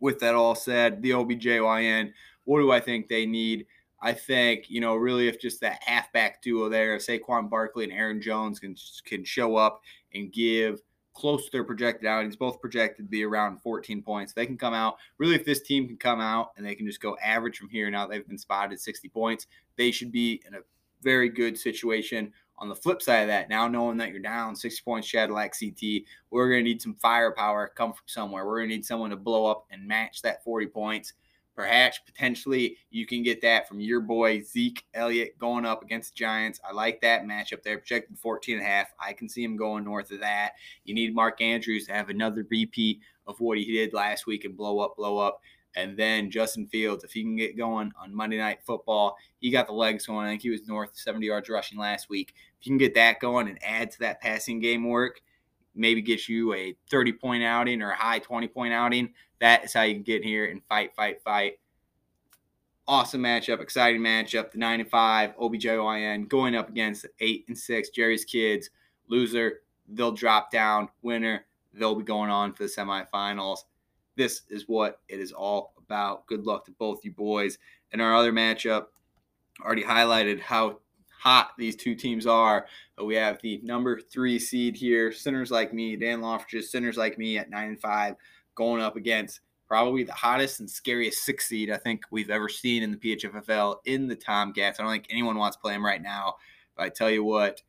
[0.00, 2.12] With that all said, the OBJYN,
[2.44, 3.66] what do I think they need?
[4.00, 8.20] I think, you know, really if just that halfback duo there, Saquon Barkley and Aaron
[8.20, 9.80] Jones can can show up
[10.12, 10.80] and give
[11.14, 14.32] close to their projected outings, both projected to be around 14 points.
[14.32, 14.96] They can come out.
[15.18, 17.90] Really, if this team can come out and they can just go average from here,
[17.90, 20.60] now they've been spotted 60 points, they should be in a
[21.02, 22.32] very good situation.
[22.58, 26.06] On the flip side of that, now knowing that you're down six points, Shadlack CT,
[26.30, 28.46] we're going to need some firepower come from somewhere.
[28.46, 31.14] We're going to need someone to blow up and match that 40 points.
[31.54, 36.18] Perhaps potentially you can get that from your boy Zeke Elliott going up against the
[36.18, 36.60] Giants.
[36.66, 37.78] I like that matchup there.
[37.78, 38.88] Projected 14 and a half.
[38.98, 40.52] I can see him going north of that.
[40.84, 44.56] You need Mark Andrews to have another repeat of what he did last week and
[44.56, 45.42] blow up, blow up.
[45.74, 49.66] And then Justin Fields, if he can get going on Monday Night Football, he got
[49.66, 50.26] the legs going.
[50.26, 52.34] I think he was north 70 yards rushing last week.
[52.60, 55.22] If you can get that going and add to that passing game work,
[55.74, 59.72] maybe get you a 30 point outing or a high 20 point outing, that is
[59.72, 61.54] how you can get here and fight, fight, fight.
[62.86, 64.50] Awesome matchup, exciting matchup.
[64.50, 68.70] The 9 and 5 OBJYN going up against 8 and 6 Jerry's Kids.
[69.08, 70.88] Loser, they'll drop down.
[71.00, 73.60] Winner, they'll be going on for the semifinals
[74.16, 76.26] this is what it is all about.
[76.26, 77.58] Good luck to both you boys.
[77.92, 78.86] And our other matchup
[79.62, 80.78] already highlighted how
[81.22, 82.66] hot these two teams are.
[83.00, 87.16] Uh, we have the number three seed here, Sinners Like Me, Dan Loftridge, Sinners Like
[87.16, 88.16] Me at nine and five,
[88.54, 92.82] going up against probably the hottest and scariest six seed I think we've ever seen
[92.82, 94.78] in the PHFFL in the Tomcats.
[94.78, 96.34] I don't think anyone wants to play them right now.
[96.76, 97.62] But I tell you what,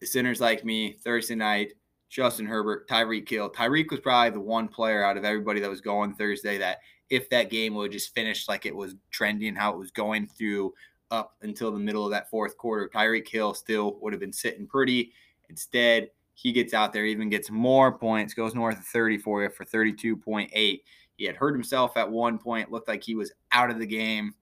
[0.00, 1.72] the Sinners Like Me, Thursday night,
[2.10, 3.48] Justin Herbert, Tyreek Hill.
[3.48, 7.30] Tyreek was probably the one player out of everybody that was going Thursday that if
[7.30, 10.74] that game would just finish like it was trending, how it was going through
[11.12, 14.66] up until the middle of that fourth quarter, Tyreek Hill still would have been sitting
[14.66, 15.12] pretty.
[15.48, 19.50] Instead, he gets out there, even gets more points, goes north of 30 for you
[19.50, 20.50] for 32.8.
[20.52, 24.34] He had hurt himself at one point, looked like he was out of the game,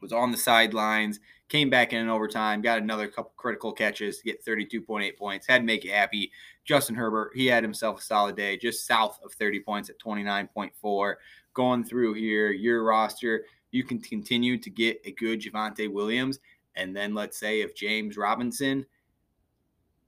[0.00, 4.24] was on the sidelines, came back in, in overtime, got another couple critical catches to
[4.24, 6.30] get 32.8 points, had to make you happy.
[6.64, 11.14] Justin Herbert, he had himself a solid day, just south of 30 points at 29.4.
[11.54, 16.38] Going through here, your roster, you can continue to get a good Javonte Williams.
[16.76, 18.86] And then let's say if James Robinson–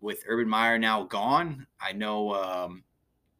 [0.00, 2.82] with Urban Meyer now gone, I know, um,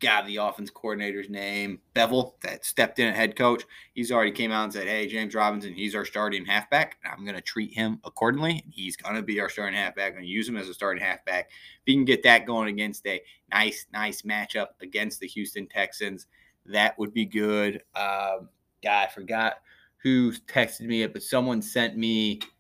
[0.01, 3.65] God, the offense coordinator's name, Bevell, that stepped in at head coach.
[3.93, 6.97] He's already came out and said, hey, James Robinson, he's our starting halfback.
[7.05, 8.65] I'm going to treat him accordingly.
[8.71, 10.09] He's going to be our starting halfback.
[10.09, 11.51] I'm going to use him as a starting halfback.
[11.51, 13.21] If he can get that going against a
[13.53, 16.27] nice, nice matchup against the Houston Texans,
[16.67, 17.83] that would be good.
[17.95, 18.49] Um,
[18.83, 19.57] God, I forgot
[20.03, 22.41] who texted me it, but someone sent me–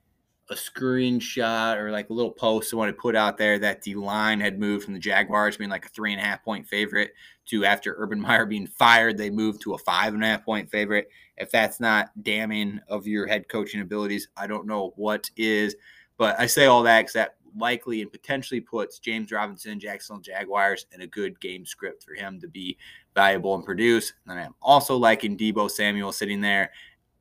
[0.50, 4.40] a screenshot or like a little post someone had put out there that the line
[4.40, 7.12] had moved from the Jaguars being like a three and a half point favorite
[7.46, 10.68] to after Urban Meyer being fired, they moved to a five and a half point
[10.70, 11.08] favorite.
[11.36, 15.76] If that's not damning of your head coaching abilities, I don't know what is.
[16.18, 20.86] But I say all that because that likely and potentially puts James Robinson, Jacksonville Jaguars
[20.92, 22.76] in a good game script for him to be
[23.14, 24.12] valuable and produce.
[24.26, 26.70] And I'm also liking Deebo Samuel sitting there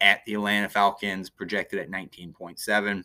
[0.02, 3.04] at the Atlanta Falcons, projected at 19.7.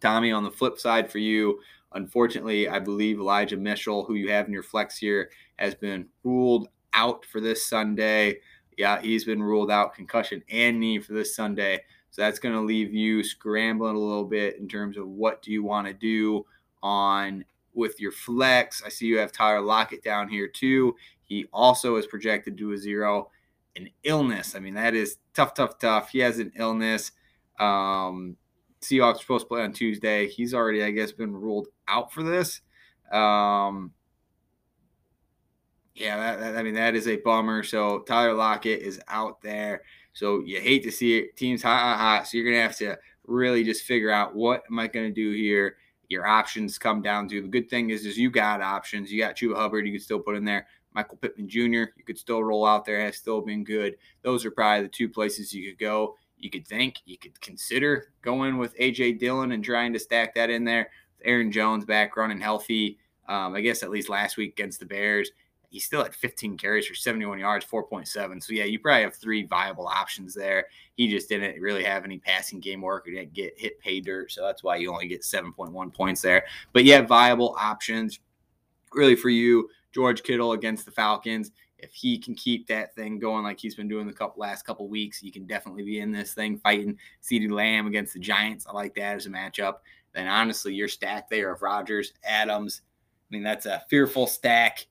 [0.00, 1.60] Tommy, on the flip side for you,
[1.92, 6.68] unfortunately, I believe Elijah Mitchell, who you have in your flex here, has been ruled
[6.94, 8.38] out for this Sunday.
[8.76, 11.80] Yeah, he's been ruled out, concussion and knee for this Sunday.
[12.10, 15.52] So that's going to leave you scrambling a little bit in terms of what do
[15.52, 16.46] you want to do
[16.82, 18.82] on with your flex.
[18.84, 20.94] I see you have Tyler Lockett down here too.
[21.24, 23.30] He also is projected to a zero.
[23.76, 24.56] An illness.
[24.56, 26.10] I mean, that is tough, tough, tough.
[26.10, 27.12] He has an illness.
[27.60, 28.36] Um,
[28.80, 30.28] Seahawks are supposed to play on Tuesday.
[30.28, 32.60] He's already, I guess, been ruled out for this.
[33.10, 33.92] Um,
[35.94, 37.62] yeah, that, that, I mean that is a bummer.
[37.62, 39.82] So Tyler Lockett is out there.
[40.12, 41.36] So you hate to see it.
[41.36, 42.28] Teams hot, hot, hot.
[42.28, 45.76] So you're gonna have to really just figure out what am I gonna do here.
[46.08, 49.10] Your options come down to the good thing is is you got options.
[49.10, 49.86] You got Chuba Hubbard.
[49.86, 50.66] You can still put in there.
[50.94, 51.90] Michael Pittman Jr.
[51.96, 53.00] You could still roll out there.
[53.00, 53.96] Has still been good.
[54.22, 58.12] Those are probably the two places you could go you could think you could consider
[58.22, 60.90] going with AJ Dillon and trying to stack that in there.
[61.24, 62.98] Aaron Jones back running healthy.
[63.28, 65.30] Um, I guess at least last week against the Bears,
[65.70, 68.42] he still had 15 carries for 71 yards, 4.7.
[68.42, 70.66] So yeah, you probably have three viable options there.
[70.94, 74.32] He just didn't really have any passing game work or didn't get hit pay dirt,
[74.32, 76.44] so that's why you only get 7.1 points there.
[76.72, 78.20] But yeah, viable options
[78.94, 79.68] really for you.
[79.92, 83.88] George Kittle against the Falcons if he can keep that thing going like he's been
[83.88, 87.50] doing the couple last couple weeks, he can definitely be in this thing fighting CeeDee
[87.50, 88.66] Lamb against the Giants.
[88.66, 89.76] I like that as a matchup.
[90.12, 92.82] Then honestly, your stack there of Rodgers, Adams,
[93.30, 94.86] I mean that's a fearful stack.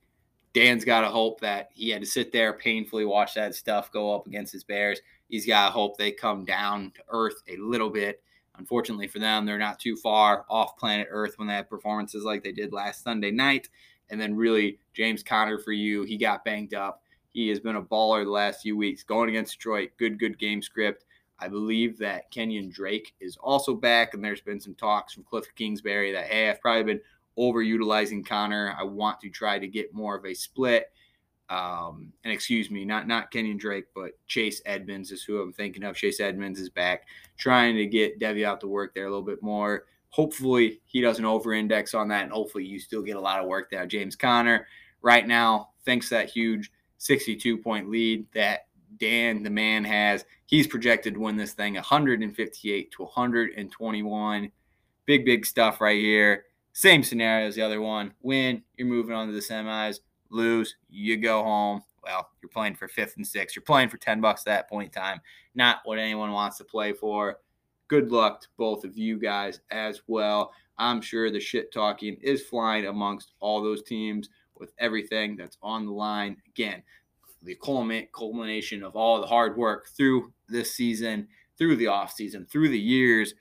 [0.54, 4.16] Dan's got to hope that he had to sit there painfully watch that stuff go
[4.16, 5.00] up against his Bears.
[5.30, 8.24] He's got to hope they come down to earth a little bit.
[8.58, 12.44] Unfortunately for them, they're not too far off planet Earth when they have performances like
[12.44, 13.70] they did last Sunday night.
[14.10, 16.04] And then really James Conner for you.
[16.04, 17.02] He got banged up.
[17.34, 19.04] He has been a baller the last few weeks.
[19.04, 21.06] Going against Detroit, good, good game script.
[21.40, 25.46] I believe that Kenyon Drake is also back, and there's been some talks from Cliff
[25.56, 27.02] Kingsbury that hey, I've probably been
[27.38, 28.76] overutilizing Conner.
[28.78, 30.92] I want to try to get more of a split.
[31.50, 35.84] Um, and excuse me, not not Kenyon Drake, but Chase Edmonds is who I'm thinking
[35.84, 35.96] of.
[35.96, 37.08] Chase Edmonds is back,
[37.38, 39.86] trying to get Devy out to work there a little bit more
[40.18, 43.46] hopefully he doesn't over index on that and hopefully you still get a lot of
[43.46, 43.86] work there.
[43.86, 44.66] James conner
[45.04, 48.66] right now thinks that huge 62 point lead that
[48.98, 50.26] dan the man has.
[50.48, 54.52] He's projected to win this thing 158 to 121
[55.06, 56.46] big big stuff right here.
[56.74, 58.12] Same scenario as the other one.
[58.24, 60.00] Win you're moving on to the semis.
[60.32, 61.84] Lose you go home.
[62.04, 63.56] Well you're playing for fifth and sixth.
[63.56, 65.22] You're playing for 10 bucks at that point in time.
[65.54, 67.38] Not what anyone wants to play for
[67.88, 70.54] good luck to both of you guys as well.
[70.78, 75.86] I'm sure the shit talking is flying amongst all those teams with everything that's on
[75.86, 76.38] the line.
[76.48, 76.84] Again,
[77.44, 77.58] the
[78.14, 81.28] culmination of all the hard work through this season,
[81.58, 83.34] through the offseason, through the years.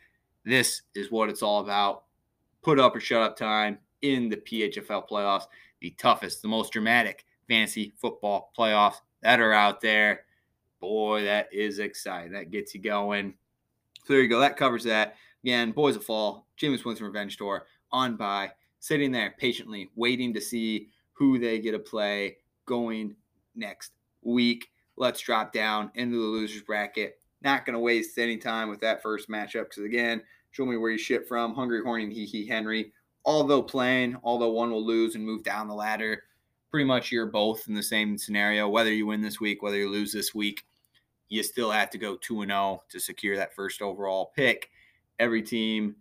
[0.44, 2.05] This is what it's all about.
[2.62, 5.47] Put up or shut up time in the PHFL playoffs,
[5.80, 10.24] the toughest, the most dramatic fantasy football playoffs that are out there.
[10.80, 12.32] Boy, that is exciting.
[12.32, 13.34] That gets you going.
[14.07, 14.40] So there you go.
[14.40, 15.16] That covers that.
[15.42, 20.40] Again, Boys of Fall, Jameis Winston Revenge Tour on by, sitting there patiently waiting to
[20.40, 23.14] see who they get to play going
[23.54, 23.92] next
[24.22, 24.68] week.
[24.96, 27.18] Let's drop down into the losers bracket.
[27.42, 30.90] Not going to waste any time with that first matchup because, again, show me where
[30.90, 31.54] you ship from.
[31.54, 32.92] Hungry, horny, and hee hee Henry
[33.26, 36.22] although playing, although one will lose and move down the ladder,
[36.70, 38.68] pretty much you're both in the same scenario.
[38.68, 40.64] Whether you win this week, whether you lose this week,
[41.29, 44.70] you still have to go 2 and 0 to secure that first overall pick.
[45.18, 45.97] Every team,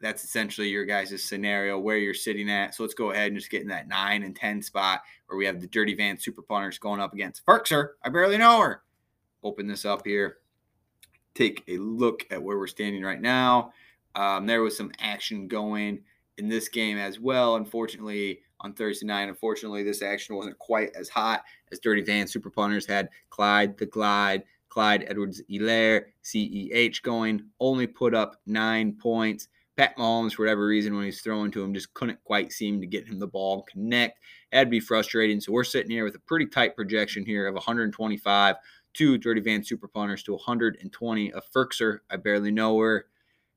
[0.00, 2.74] that's essentially your guys' scenario where you're sitting at.
[2.74, 5.46] So let's go ahead and just get in that 9 and 10 spot where we
[5.46, 7.90] have the Dirty Van Super Punters going up against Firkser.
[8.02, 8.82] I barely know her.
[9.42, 10.38] Open this up here.
[11.34, 13.72] Take a look at where we're standing right now.
[14.14, 16.00] Um, there was some action going
[16.38, 17.56] in this game as well.
[17.56, 21.42] Unfortunately, on Thursday night, unfortunately, this action wasn't quite as hot
[21.72, 27.86] as Dirty Van Super Punters had Clyde the Glide, Clyde Edwards Hilaire, CEH going, only
[27.86, 29.48] put up nine points.
[29.76, 32.86] Pat Mahomes, for whatever reason, when he's throwing to him, just couldn't quite seem to
[32.86, 34.18] get him the ball and connect.
[34.52, 35.40] That'd be frustrating.
[35.40, 38.56] So we're sitting here with a pretty tight projection here of 125
[38.92, 42.00] to Dirty Van Super Punters to 120 of Firkser.
[42.10, 43.06] I barely know her.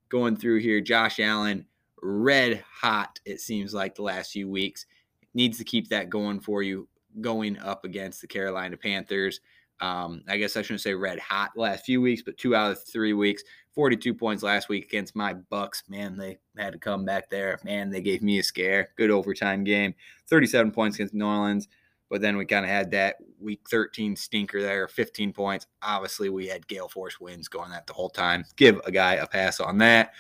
[0.10, 1.66] Going through here, Josh Allen,
[2.02, 4.86] red hot, it seems like the last few weeks.
[5.34, 6.88] Needs to keep that going for you
[7.22, 9.40] going up against the Carolina Panthers.
[9.80, 12.84] Um, I guess I shouldn't say red hot last few weeks, but two out of
[12.84, 13.44] three weeks.
[13.74, 15.84] 42 points last week against my Bucks.
[15.90, 17.60] Man, they had to come back there.
[17.64, 18.90] Man, they gave me a scare.
[18.96, 19.96] Good overtime game.
[20.28, 21.68] 37 points against New Orleans.
[22.10, 25.66] But then we kind of had that week 13 stinker there, 15 points.
[25.82, 28.46] Obviously, we had gale force winds going that the whole time.
[28.56, 30.14] Give a guy a pass on that.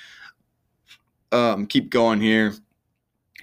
[1.31, 2.53] Um, keep going here.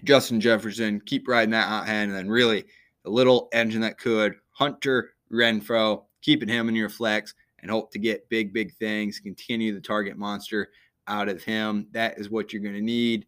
[0.05, 2.64] Justin Jefferson, keep riding that hot hand, and then really
[3.05, 4.34] the little engine that could.
[4.51, 9.20] Hunter Renfrow, keeping him in your flex and hope to get big, big things.
[9.20, 10.70] Continue the target monster
[11.07, 11.86] out of him.
[11.92, 13.26] That is what you're going to need.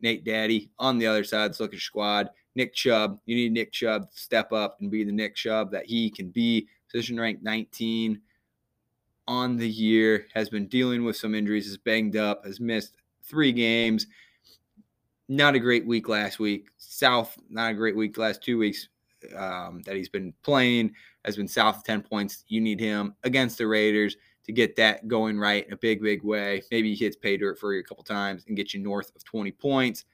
[0.00, 2.30] Nate Daddy on the other side, look at squad.
[2.54, 5.86] Nick Chubb, you need Nick Chubb to step up and be the Nick Chubb that
[5.86, 6.66] he can be.
[6.90, 8.20] Position ranked 19
[9.28, 13.52] on the year, has been dealing with some injuries, is banged up, has missed three
[13.52, 14.06] games.
[15.28, 16.66] Not a great week last week.
[16.78, 18.88] South, not a great week last two weeks
[19.36, 20.92] um, that he's been playing,
[21.24, 22.44] has been south of 10 points.
[22.48, 26.22] You need him against the Raiders to get that going right in a big, big
[26.22, 26.62] way.
[26.70, 29.24] Maybe he hits pay dirt for you a couple times and get you north of
[29.24, 30.04] 20 points.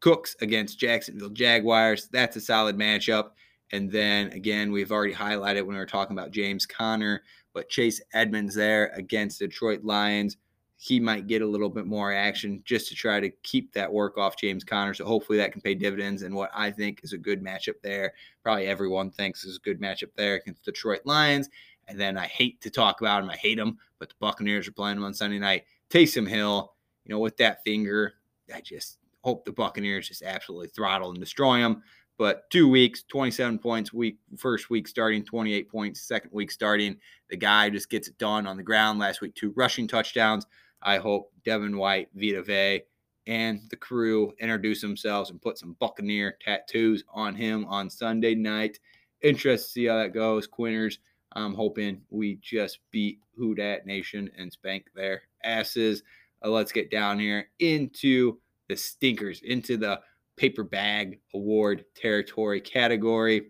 [0.00, 2.08] Cooks against Jacksonville Jaguars.
[2.12, 3.30] That's a solid matchup.
[3.72, 7.22] And then again, we've already highlighted when we were talking about James Conner,
[7.54, 10.36] but Chase Edmonds there against Detroit Lions.
[10.76, 14.18] He might get a little bit more action just to try to keep that work
[14.18, 14.92] off James Conner.
[14.92, 16.22] So hopefully that can pay dividends.
[16.22, 18.12] And what I think is a good matchup there,
[18.42, 21.48] probably everyone thinks is a good matchup there against Detroit Lions.
[21.88, 23.30] And then I hate to talk about him.
[23.30, 25.64] I hate him, but the Buccaneers are playing him on Sunday night.
[25.90, 28.14] Taysom Hill, you know, with that finger,
[28.54, 31.82] I just hope the Buccaneers just absolutely throttle and destroy them.
[32.16, 36.96] But two weeks, 27 points, week first week starting, 28 points, second week starting.
[37.28, 38.98] The guy just gets it done on the ground.
[39.00, 40.46] Last week, two rushing touchdowns.
[40.84, 42.82] I hope Devin White, Vita Vea,
[43.26, 48.78] and the crew introduce themselves and put some Buccaneer tattoos on him on Sunday night.
[49.22, 50.46] Interested to see how that goes.
[50.46, 50.98] Quinners,
[51.32, 56.02] I'm hoping we just beat Who Dat Nation and spank their asses.
[56.44, 60.00] Uh, let's get down here into the stinkers into the
[60.36, 63.48] paper bag award territory category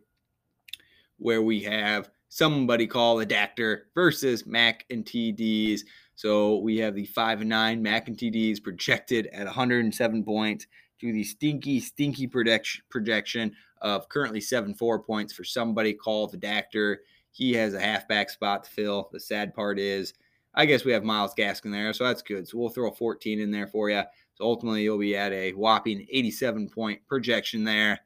[1.18, 5.82] where we have somebody call the Dactor versus Mac and TDs.
[6.14, 10.66] So we have the five and nine and TDs projected at 107 points
[11.00, 13.52] to the stinky, stinky projection
[13.82, 16.96] of currently seven four points for somebody called the Dactor.
[17.32, 19.10] He has a halfback spot to fill.
[19.12, 20.14] The sad part is,
[20.54, 22.46] I guess we have Myles Gaskin there, so that's good.
[22.46, 24.02] So we'll throw a 14 in there for you.
[24.34, 28.00] So ultimately, you'll be at a whopping 87 point projection there.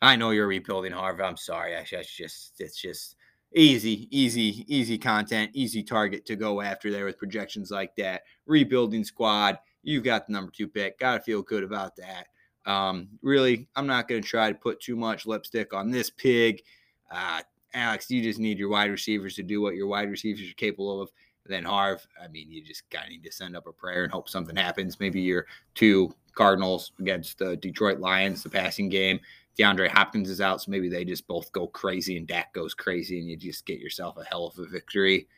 [0.00, 1.24] I know you're rebuilding, Harvard.
[1.24, 1.74] I'm sorry.
[1.74, 3.16] It's just it's just
[3.54, 8.22] easy, easy, easy content, easy target to go after there with projections like that.
[8.46, 9.58] Rebuilding squad.
[9.82, 10.98] You've got the number two pick.
[10.98, 12.28] Got to feel good about that.
[12.64, 16.62] Um, really, I'm not going to try to put too much lipstick on this pig.
[17.10, 17.42] Uh,
[17.74, 21.02] Alex, you just need your wide receivers to do what your wide receivers are capable
[21.02, 21.10] of
[21.46, 24.12] then Harv, I mean, you just kind of need to send up a prayer and
[24.12, 25.00] hope something happens.
[25.00, 29.20] Maybe your two Cardinals against the Detroit Lions, the passing game.
[29.58, 33.18] DeAndre Hopkins is out, so maybe they just both go crazy and Dak goes crazy,
[33.18, 35.28] and you just get yourself a hell of a victory.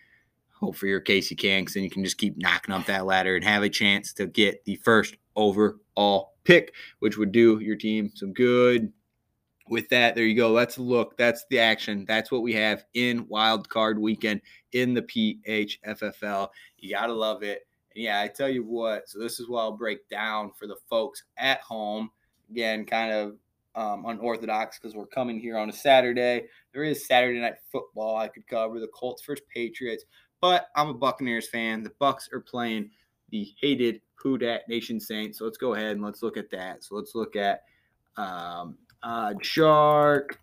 [0.60, 3.44] Hope for your Casey Kanks, and you can just keep knocking up that ladder and
[3.44, 8.32] have a chance to get the first overall pick, which would do your team some
[8.32, 8.92] good
[9.68, 10.50] with that, there you go.
[10.50, 11.16] Let's look.
[11.16, 12.04] That's the action.
[12.06, 14.40] That's what we have in wild card weekend
[14.72, 16.48] in the PHFFL.
[16.78, 17.66] You got to love it.
[17.94, 19.08] And yeah, I tell you what.
[19.08, 22.10] So this is what I'll break down for the folks at home.
[22.50, 23.36] Again, kind of
[23.76, 26.46] um, unorthodox because we're coming here on a Saturday.
[26.72, 28.78] There is Saturday night football I could cover.
[28.80, 30.04] The Colts versus Patriots.
[30.40, 31.82] But I'm a Buccaneers fan.
[31.82, 32.90] The Bucks are playing
[33.30, 35.38] the hated Who Dat Nation Saints.
[35.38, 36.84] So let's go ahead and let's look at that.
[36.84, 37.62] So let's look at
[38.16, 40.38] um, uh, Shark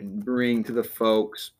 [0.00, 1.52] and bring to the folks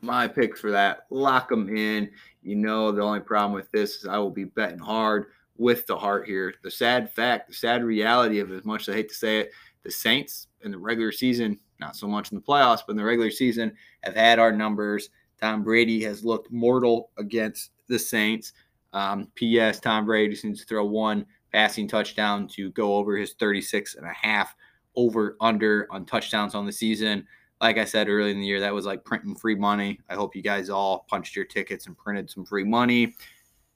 [0.00, 1.06] my picks for that.
[1.10, 2.10] Lock them in.
[2.42, 5.26] You know, the only problem with this is I will be betting hard
[5.56, 6.54] with the heart here.
[6.62, 9.52] The sad fact, the sad reality of as much as I hate to say it,
[9.82, 13.04] the Saints in the regular season, not so much in the playoffs, but in the
[13.04, 15.10] regular season, have had our numbers.
[15.40, 18.52] Tom Brady has looked mortal against the Saints.
[18.92, 19.80] Um, P.S.
[19.80, 24.12] Tom Brady needs to throw one passing touchdown to go over his 36 and a
[24.12, 24.54] half
[24.96, 27.26] over under on touchdowns on the season.
[27.60, 30.00] Like I said earlier in the year, that was like printing free money.
[30.08, 33.14] I hope you guys all punched your tickets and printed some free money.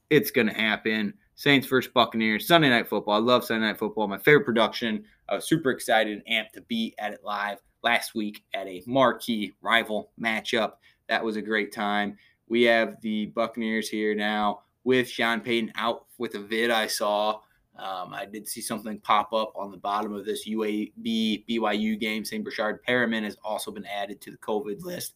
[0.09, 1.13] It's going to happen.
[1.39, 3.13] Saints versus Buccaneers, Sunday Night Football.
[3.13, 4.09] I love Sunday Night Football.
[4.09, 5.05] My favorite production.
[5.29, 8.83] I was super excited and amped to be at it live last week at a
[8.85, 10.73] marquee rival matchup.
[11.07, 12.17] That was a great time.
[12.49, 17.39] We have the Buccaneers here now with Sean Payton out with a vid I saw.
[17.77, 22.25] Um, I did see something pop up on the bottom of this UAB BYU game.
[22.25, 22.45] St.
[22.45, 25.13] Breshad Perriman has also been added to the COVID list.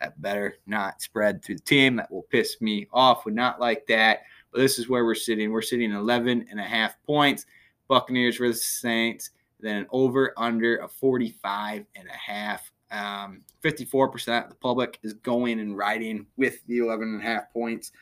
[0.00, 1.94] That better not spread through the team.
[1.94, 3.24] That will piss me off.
[3.24, 4.22] Would not like that.
[4.52, 5.52] But this is where we're sitting.
[5.52, 7.46] We're sitting 11 and a half points.
[7.88, 9.30] Buccaneers versus Saints.
[9.60, 12.70] Then an over under of 45 and a half.
[12.90, 17.52] Um, 54% of the public is going and riding with the 11 and a half
[17.52, 17.92] points.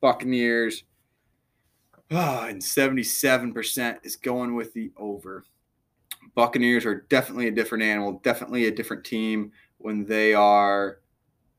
[0.00, 0.84] Buccaneers.
[2.10, 5.44] Oh, and 77% is going with the over.
[6.34, 11.00] Buccaneers are definitely a different animal, definitely a different team when they are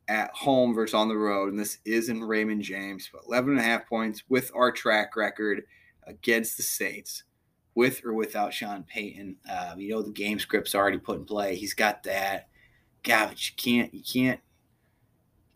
[0.07, 1.49] at home versus on the road.
[1.49, 5.15] And this is in Raymond James, but 11 and a half points with our track
[5.15, 5.63] record
[6.03, 7.23] against the Saints,
[7.73, 9.37] with or without Sean Payton.
[9.49, 11.55] Uh, you know, the game script's already put in play.
[11.55, 12.49] He's got that.
[13.03, 14.39] God, but you can't, you can't,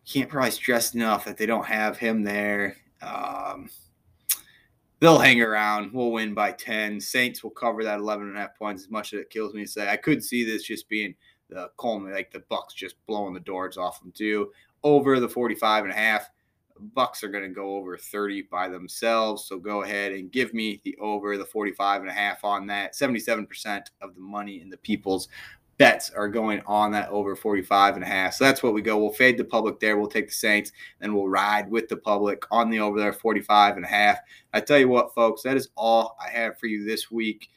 [0.04, 2.76] you can't probably stress enough that they don't have him there.
[3.02, 3.70] Um,
[5.00, 5.92] they'll hang around.
[5.92, 7.00] We'll win by 10.
[7.00, 9.64] Saints will cover that 11 and a half points as much as it kills me
[9.64, 9.88] to say.
[9.88, 11.14] I could see this just being–
[11.50, 14.50] the Coleman, like the Bucks just blowing the doors off them too.
[14.82, 16.28] Over the 45 and a half.
[16.94, 19.44] Bucks are going to go over 30 by themselves.
[19.44, 22.94] So go ahead and give me the over the 45 and a half on that.
[22.94, 25.28] 77% of the money in the people's
[25.80, 28.34] bets are going on that over 45 and a half.
[28.34, 28.98] So that's what we go.
[28.98, 29.96] We'll fade the public there.
[29.96, 33.76] We'll take the Saints and we'll ride with the public on the over there 45
[33.76, 34.18] and a half.
[34.52, 37.48] I tell you what, folks, that is all I have for you this week.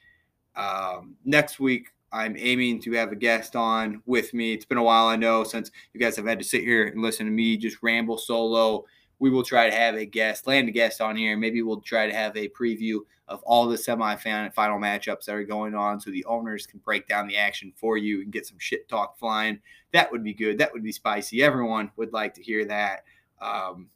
[0.55, 4.53] Um, next week, I'm aiming to have a guest on with me.
[4.53, 7.01] It's been a while, I know, since you guys have had to sit here and
[7.01, 8.85] listen to me just ramble solo.
[9.17, 11.35] We will try to have a guest, land a guest on here.
[11.35, 15.43] Maybe we'll try to have a preview of all the semifinal final matchups that are
[15.43, 18.59] going on so the owners can break down the action for you and get some
[18.59, 19.59] shit talk flying.
[19.91, 20.59] That would be good.
[20.59, 21.41] That would be spicy.
[21.41, 23.05] Everyone would like to hear that.
[23.41, 23.89] Um,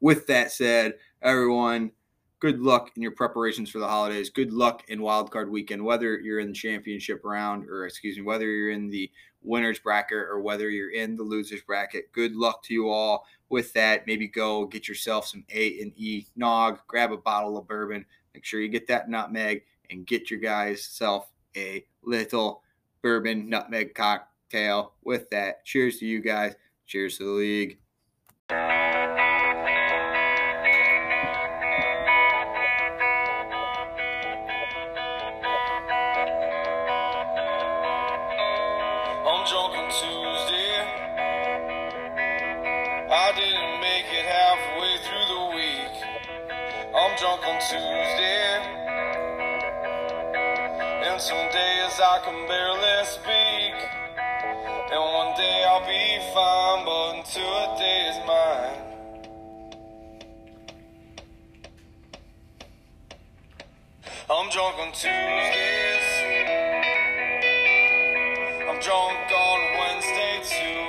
[0.00, 1.92] with that said, everyone,
[2.40, 4.30] good luck in your preparations for the holidays.
[4.30, 8.46] Good luck in wildcard weekend, whether you're in the championship round or, excuse me, whether
[8.46, 9.10] you're in the
[9.42, 12.10] winners bracket or whether you're in the losers bracket.
[12.12, 14.06] Good luck to you all with that.
[14.06, 18.44] Maybe go get yourself some A and E nog, grab a bottle of bourbon, make
[18.44, 22.62] sure you get that nutmeg, and get your guys self a little
[23.02, 24.94] bourbon nutmeg cocktail.
[25.04, 26.54] With that, cheers to you guys.
[26.86, 27.78] Cheers to the league.
[57.30, 58.80] Until a day is mine.
[64.28, 66.08] I'm drunk on Tuesdays.
[68.68, 70.82] I'm drunk on Wednesday too.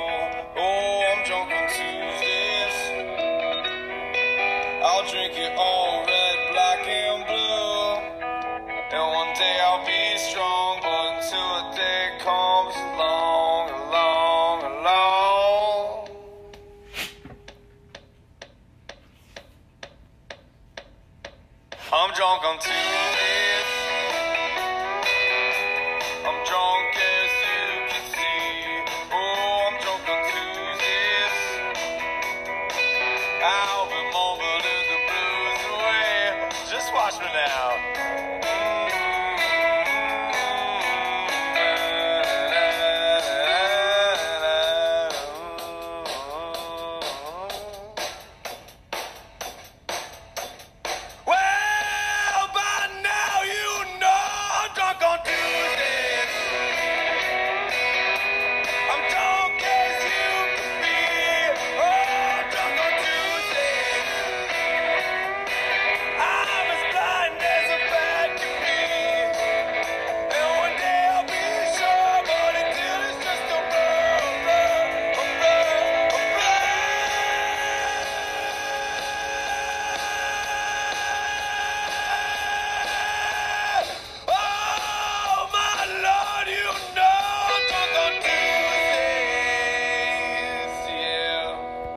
[0.58, 2.78] Oh, I'm drunk on Tuesdays.
[4.84, 8.02] I'll drink it all red, black, and blue.
[8.94, 12.51] And one day I'll be strong, but until a day comes
[22.22, 22.91] klockan tio